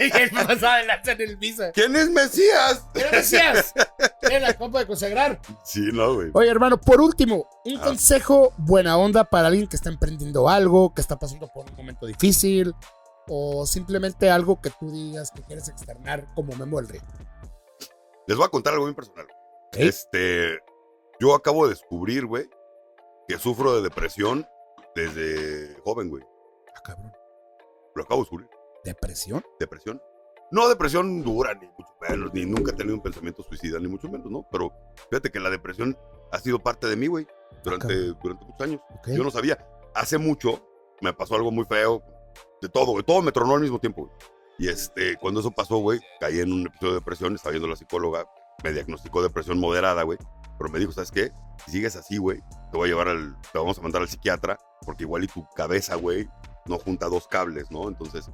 [0.00, 1.72] y él me pasaba de lanza en el visa.
[1.72, 2.84] ¿Quién es Mesías?
[2.94, 3.74] Era Mesías.
[4.22, 5.40] Era la copa de consagrar.
[5.64, 6.30] Sí, no, güey.
[6.34, 7.84] Oye, hermano, por último, un Ah.
[7.86, 12.06] consejo buena onda para alguien que está emprendiendo algo, que está pasando por un momento
[12.06, 12.72] difícil,
[13.26, 17.00] o simplemente algo que tú digas que quieres externar como Memo del Rey.
[18.26, 19.26] Les voy a contar algo bien personal.
[19.72, 20.58] Este,
[21.20, 22.48] yo acabo de descubrir, güey,
[23.28, 24.46] que sufro de depresión
[24.94, 26.24] desde joven, güey.
[26.74, 27.12] Ah, cabrón.
[27.94, 28.48] Lo acabo de descubrir.
[28.84, 29.44] ¿Depresión?
[29.58, 30.02] depresión.
[30.52, 34.08] No depresión dura, ni mucho menos, ni nunca he tenido un pensamiento suicida, ni mucho
[34.08, 34.46] menos, ¿no?
[34.52, 34.72] Pero
[35.10, 35.98] fíjate que la depresión
[36.30, 37.26] ha sido parte de mí, güey,
[37.64, 38.18] durante, cabrón.
[38.22, 38.80] durante muchos años.
[38.96, 39.08] Ok.
[39.08, 39.58] Yo no sabía.
[39.94, 40.64] Hace mucho
[41.00, 42.00] me pasó algo muy feo,
[42.62, 43.02] de todo, güey.
[43.02, 44.12] Todo me tronó al mismo tiempo, güey.
[44.58, 47.70] Y este, cuando eso pasó, güey, caí en un episodio de depresión, estaba viendo a
[47.70, 48.26] la psicóloga,
[48.64, 50.18] me diagnosticó depresión moderada, güey.
[50.58, 51.32] Pero me dijo, ¿sabes qué?
[51.64, 52.40] Si sigues así, güey,
[52.70, 55.46] te voy a llevar al, te vamos a mandar al psiquiatra, porque igual y tu
[55.54, 56.28] cabeza, güey,
[56.64, 57.88] no junta dos cables, ¿no?
[57.88, 58.30] Entonces,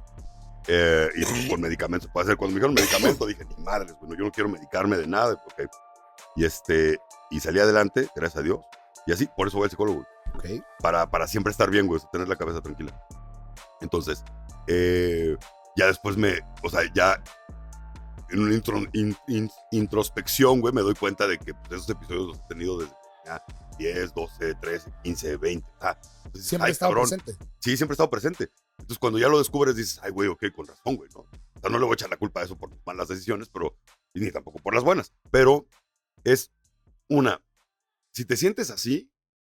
[0.67, 2.37] eh, y eso con medicamentos puede hacer.
[2.37, 5.67] Cuando me dijeron medicamento, dije, ni madres, bueno, yo no quiero medicarme de nada, porque...
[6.35, 6.99] Y este,
[7.29, 8.59] y salí adelante, gracias a Dios.
[9.05, 10.63] Y así, por eso voy al psicólogo, güey Ok.
[10.79, 12.91] para, para siempre estar bien, güey, tener la cabeza tranquila.
[13.81, 14.23] Entonces,
[14.67, 15.37] eh,
[15.75, 17.21] ya después me, o sea, ya
[18.29, 22.27] en una intro- in- in- introspección, güey, me doy cuenta de que pues, esos episodios
[22.27, 22.93] los he tenido desde
[23.25, 23.43] ya
[23.77, 25.67] 10, 12, 13, 15, 20.
[25.81, 27.09] Ah, entonces, Siempre ay, he estado cabrón.
[27.09, 27.45] presente.
[27.59, 28.51] Sí, siempre he estado presente.
[28.79, 31.21] Entonces, cuando ya lo descubres, dices, ay, güey, ok, con razón, güey, ¿no?
[31.21, 33.77] O sea, no le voy a echar la culpa a eso por malas decisiones, pero,
[34.13, 35.13] y ni tampoco por las buenas.
[35.31, 35.65] Pero
[36.23, 36.51] es
[37.07, 37.41] una,
[38.13, 39.11] si te sientes así,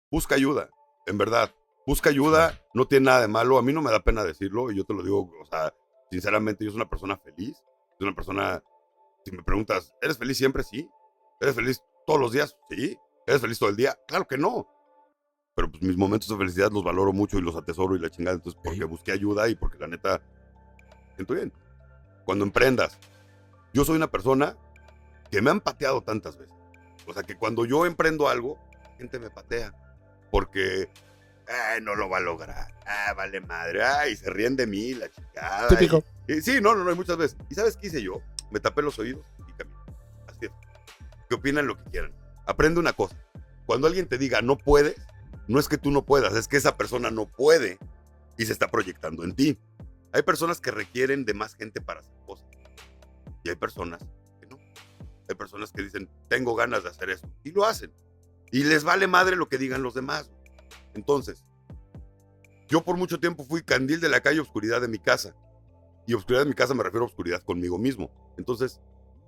[0.10, 0.70] busca ayuda,
[1.06, 1.54] en verdad.
[1.88, 3.58] Busca ayuda, no tiene nada de malo.
[3.58, 5.74] A mí no me da pena decirlo y yo te lo digo, o sea,
[6.12, 7.58] sinceramente, yo soy una persona feliz.
[7.98, 8.62] Soy una persona,
[9.26, 10.64] si me preguntas, ¿eres feliz siempre?
[10.64, 10.90] Sí.
[11.40, 12.58] ¿Eres feliz todos los días?
[12.70, 12.98] Sí.
[13.26, 13.98] ¿Eres feliz todo el día?
[14.08, 14.68] Claro que no.
[15.56, 18.36] Pero pues mis momentos de felicidad los valoro mucho y los atesoro y la chingada.
[18.36, 20.22] Entonces, porque busqué ayuda y porque la neta,
[21.16, 21.52] siento bien.
[22.26, 22.98] Cuando emprendas,
[23.74, 24.56] yo soy una persona
[25.30, 26.56] que me han pateado tantas veces.
[27.08, 28.60] O sea, que cuando yo emprendo algo,
[28.98, 29.74] gente me patea.
[30.30, 30.90] Porque,
[31.52, 32.74] ay, no lo va a lograr.
[32.86, 33.84] Ah, vale madre.
[33.84, 35.68] Ay, se ríen de mí, la chingada.
[35.68, 36.04] Típico.
[36.28, 37.38] Y- y sí, no, no, no, hay muchas veces.
[37.50, 38.22] ¿Y sabes qué hice yo?
[38.52, 39.78] Me tapé los oídos y caminé.
[40.28, 40.52] Así es.
[41.30, 42.14] Que opinan lo que quieran.
[42.46, 43.16] Aprende una cosa.
[43.66, 44.96] Cuando alguien te diga no puedes,
[45.48, 47.78] no es que tú no puedas, es que esa persona no puede
[48.38, 49.60] y se está proyectando en ti.
[50.14, 52.48] Hay personas que requieren de más gente para hacer cosas.
[53.44, 54.02] Y hay personas
[54.40, 54.58] que no.
[55.30, 57.30] Hay personas que dicen, tengo ganas de hacer eso.
[57.44, 57.94] Y lo hacen.
[58.52, 60.30] Y les vale madre lo que digan los demás.
[60.94, 61.46] Entonces,
[62.68, 65.36] yo por mucho tiempo fui candil de la calle, oscuridad de mi casa.
[66.08, 68.10] Y oscuridad de mi casa me refiero a oscuridad conmigo mismo.
[68.38, 68.80] Entonces,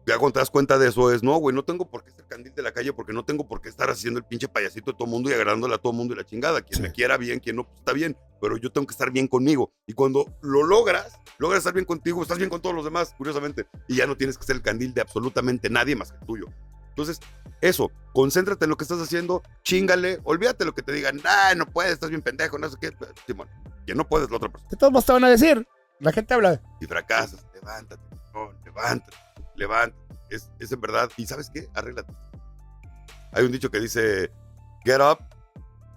[0.05, 2.25] ya cuando te das cuenta de eso es, no, güey, no tengo por qué ser
[2.25, 4.97] candil de la calle porque no tengo por qué estar haciendo el pinche payasito de
[4.97, 6.61] todo mundo y agradándole a todo mundo y la chingada.
[6.61, 6.81] Quien Sí.
[6.81, 8.17] me quiera bien, quien no, pues, está bien.
[8.41, 9.71] Pero yo tengo que estar bien conmigo.
[9.87, 13.65] Y cuando lo logras, logras estar bien contigo, estás bien con todos los demás, curiosamente.
[13.87, 16.47] Y ya no tienes que ser el candil de absolutamente nadie más que el tuyo.
[16.93, 17.19] Entonces,
[17.61, 21.65] eso, concéntrate en lo que estás haciendo, chingale, olvídate lo que te digan, ah, no
[21.65, 22.91] puedes, estás bien pendejo, no sé qué.
[23.25, 23.49] Simón,
[23.85, 24.69] Quien no puede es la otra persona.
[24.69, 25.67] Que todos te van a decir.
[25.99, 26.61] La gente habla.
[26.79, 29.17] Si fracasas, levántate, cabrón, levántate,
[29.55, 30.15] levántate.
[30.29, 31.09] Es, es en verdad.
[31.17, 31.67] ¿Y sabes qué?
[31.73, 32.13] Arréglate.
[33.31, 34.31] Hay un dicho que dice,
[34.85, 35.19] get up,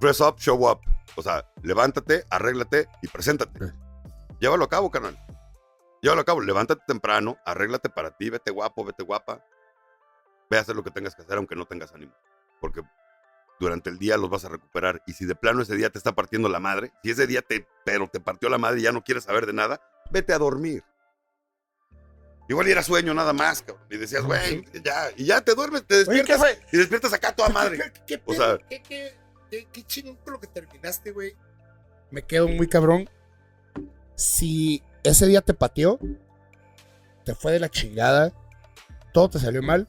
[0.01, 0.81] dress up, show up.
[1.17, 3.59] O sea, levántate, arréglate y preséntate.
[3.59, 3.73] Sí.
[4.41, 5.19] Llévalo a cabo, carnal.
[6.01, 6.41] Llévalo a cabo.
[6.41, 9.43] Levántate temprano, arréglate para ti, vete guapo, vete guapa.
[10.51, 12.13] Ve a hacer lo que tengas que hacer aunque no tengas ánimo.
[12.61, 12.83] Porque
[13.59, 15.03] durante el día los vas a recuperar.
[15.07, 17.67] Y si de plano ese día te está partiendo la madre, si ese día te,
[17.85, 19.81] pero te partió la madre y ya no quieres saber de nada,
[20.11, 20.85] vete a dormir.
[22.49, 23.85] Igual era sueño nada más, cabrón.
[23.91, 26.61] Y decías, güey, ya, y ya te duermes, te Oye, ¿qué despiertas fue?
[26.73, 27.77] y despiertas acá toda madre.
[27.79, 28.37] ¿Qué, qué, O pedo?
[28.59, 29.15] sea- ¿Qué, qué,
[29.51, 31.35] qué, qué chingón con lo que terminaste, güey?
[32.13, 33.11] Me quedo muy cabrón.
[34.15, 35.99] Si ese día te pateó,
[37.25, 38.33] te fue de la chingada,
[39.13, 39.89] todo te salió mal,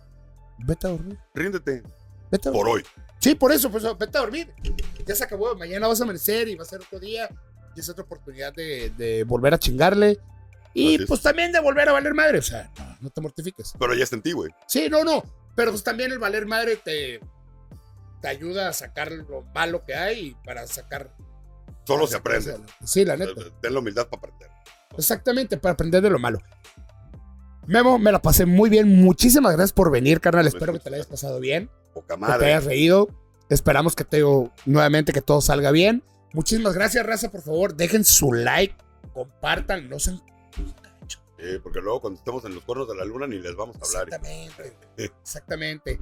[0.59, 1.17] vete a dormir.
[1.33, 1.83] Ríndete
[2.31, 2.61] Vete a dormir.
[2.65, 2.83] por hoy.
[3.19, 4.53] Sí, por eso, pues vete a dormir.
[5.05, 7.29] Ya se acabó, mañana vas a amanecer y va a ser otro día.
[7.75, 10.19] Y es otra oportunidad de, de volver a chingarle.
[10.73, 11.07] Y Así es.
[11.07, 12.39] pues también de volver a valer madre.
[12.39, 13.73] O sea, no, no te mortifiques.
[13.79, 14.51] Pero ya está en ti, güey.
[14.67, 15.23] Sí, no, no.
[15.55, 17.19] Pero pues también el valer madre te,
[18.21, 21.15] te ayuda a sacar lo malo que hay y para sacar.
[21.85, 22.73] Solo para se aprende.
[22.83, 23.33] Sí, la neta.
[23.61, 24.49] Ten la humildad para aprender.
[24.97, 26.39] Exactamente, para aprender de lo malo.
[27.67, 29.01] Memo, me la pasé muy bien.
[29.01, 30.47] Muchísimas gracias por venir, carnal.
[30.47, 31.69] Espero que te la hayas pasado bien.
[31.93, 32.45] Poca que te madre.
[32.47, 33.09] hayas reído.
[33.49, 34.23] Esperamos que te
[34.65, 36.03] nuevamente que todo salga bien.
[36.33, 37.29] Muchísimas gracias, raza.
[37.29, 38.75] Por favor, dejen su like,
[39.13, 40.21] compartan, no sean.
[41.37, 43.85] Sí, porque luego cuando estemos en los cuernos de la luna ni les vamos a
[43.85, 44.07] hablar.
[44.07, 44.77] Exactamente.
[45.21, 45.99] Exactamente.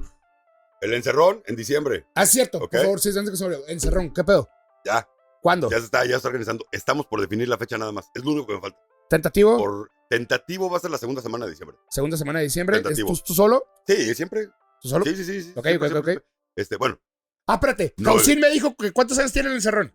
[0.80, 2.06] El encerrón en diciembre.
[2.14, 2.60] Ah, cierto.
[2.60, 3.60] Por favor, sí, antes que olvide.
[3.68, 4.48] Encerrón, ¿qué pedo?
[4.84, 5.08] Ya,
[5.42, 5.68] ¿Cuándo?
[5.70, 6.64] ya se está, ya está organizando.
[6.70, 8.08] Estamos por definir la fecha nada más.
[8.14, 8.78] Es lo único que me falta.
[9.08, 9.56] ¿Tentativo?
[9.56, 11.76] Por tentativo va a ser la segunda semana de diciembre.
[11.90, 12.82] Segunda semana de diciembre.
[12.88, 12.98] ¿Es.
[12.98, 13.64] ¿Tú, tú solo?
[13.86, 14.48] Sí, siempre.
[14.80, 15.04] ¿Tú solo?
[15.04, 15.42] Sí, sí, sí.
[15.42, 15.52] sí.
[15.56, 16.22] Ok, Siempre, ok, siempre, ok.
[16.56, 17.00] Este, bueno.
[17.46, 17.94] Ah, espérate.
[17.98, 19.92] No, Causín me dijo que cuántos años tiene el encerrón.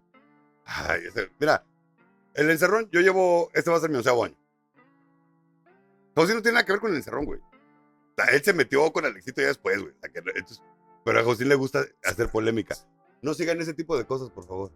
[0.66, 1.66] Ay, este, mira,
[2.34, 4.38] el encerrón, yo llevo, este va a ser mi onceavo año.
[6.16, 7.39] José no tiene nada que ver con el encerrón, güey.
[7.39, 9.93] O sea, él se metió con Alexito ya después, güey.
[9.93, 10.62] O sea, que- entonces,
[11.03, 12.76] pero a José le gusta hacer polémica.
[13.22, 14.72] No sigan ese tipo de cosas, por favor.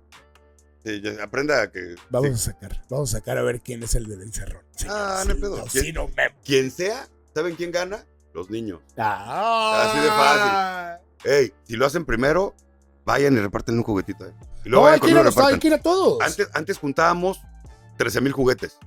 [0.85, 2.81] Sí, aprenda a que Vamos sí, a sacar.
[2.89, 4.63] Vamos a sacar a ver quién es el del encerrón.
[4.87, 5.55] Ah, no hay pedo.
[5.57, 6.35] Causino Memo.
[6.45, 8.05] quien sea, ¿saben quién gana?
[8.33, 8.81] Los niños.
[8.97, 9.89] Ah.
[9.89, 11.31] Así de fácil.
[11.31, 12.53] Ey, si lo hacen primero,
[13.05, 14.25] vayan y reparten un juguetito.
[14.27, 14.33] eh.
[14.63, 15.59] Y luego No, hay vayan que los- hay repartan.
[15.59, 16.21] que ir a todos.
[16.21, 17.39] Antes, antes juntábamos
[17.97, 18.77] 13 mil juguetes.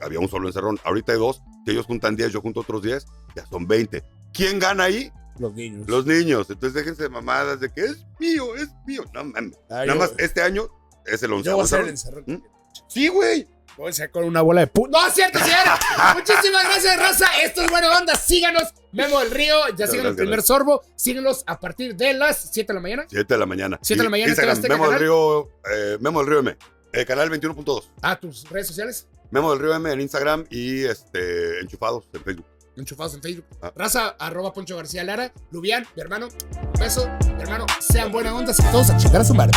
[0.00, 0.78] Había un solo encerrón.
[0.84, 1.42] Ahorita hay dos.
[1.64, 3.06] Si ellos juntan 10, yo junto otros 10.
[3.34, 4.04] Ya son 20.
[4.32, 5.10] ¿Quién gana ahí?
[5.40, 5.88] Los niños.
[5.88, 6.48] Los niños.
[6.50, 9.04] Entonces déjense de mamadas de que es mío, es mío.
[9.12, 9.58] No mames.
[9.68, 10.68] Nada yo- más este año
[11.10, 12.24] es el Yo 11 voy a hacer el encerrón.
[12.26, 12.42] ¿Mm?
[12.88, 13.46] Sí, güey.
[13.76, 14.88] Voy a sacar con una bola de pu...
[14.88, 15.78] ¡No, es cierto, señora!
[16.14, 17.26] Muchísimas gracias, raza.
[17.44, 18.16] Esto es Buena Onda.
[18.16, 18.64] Síganos.
[18.90, 19.54] Memo del Río.
[19.76, 20.82] Ya sigan el primer sorbo.
[20.96, 23.06] Síganos a partir de las 7 de la mañana.
[23.08, 23.78] 7 de la mañana.
[23.80, 26.56] Siete de la mañana, Instagram, ¿te la Memo del Río, eh, Memo del Río M.
[26.92, 27.84] El canal 21.2.
[28.02, 29.06] A tus redes sociales.
[29.30, 32.46] Memo del Río M en Instagram y este, enchufados en Facebook.
[32.76, 33.44] Enchufados en Facebook.
[33.62, 33.72] Ah.
[33.76, 35.32] Raza, arroba Poncho García Lara.
[35.52, 36.28] Lubián, mi hermano.
[36.62, 37.08] Un beso.
[37.36, 38.52] Mi hermano, sean buena onda.
[38.72, 39.52] Todos a chingar a su madre.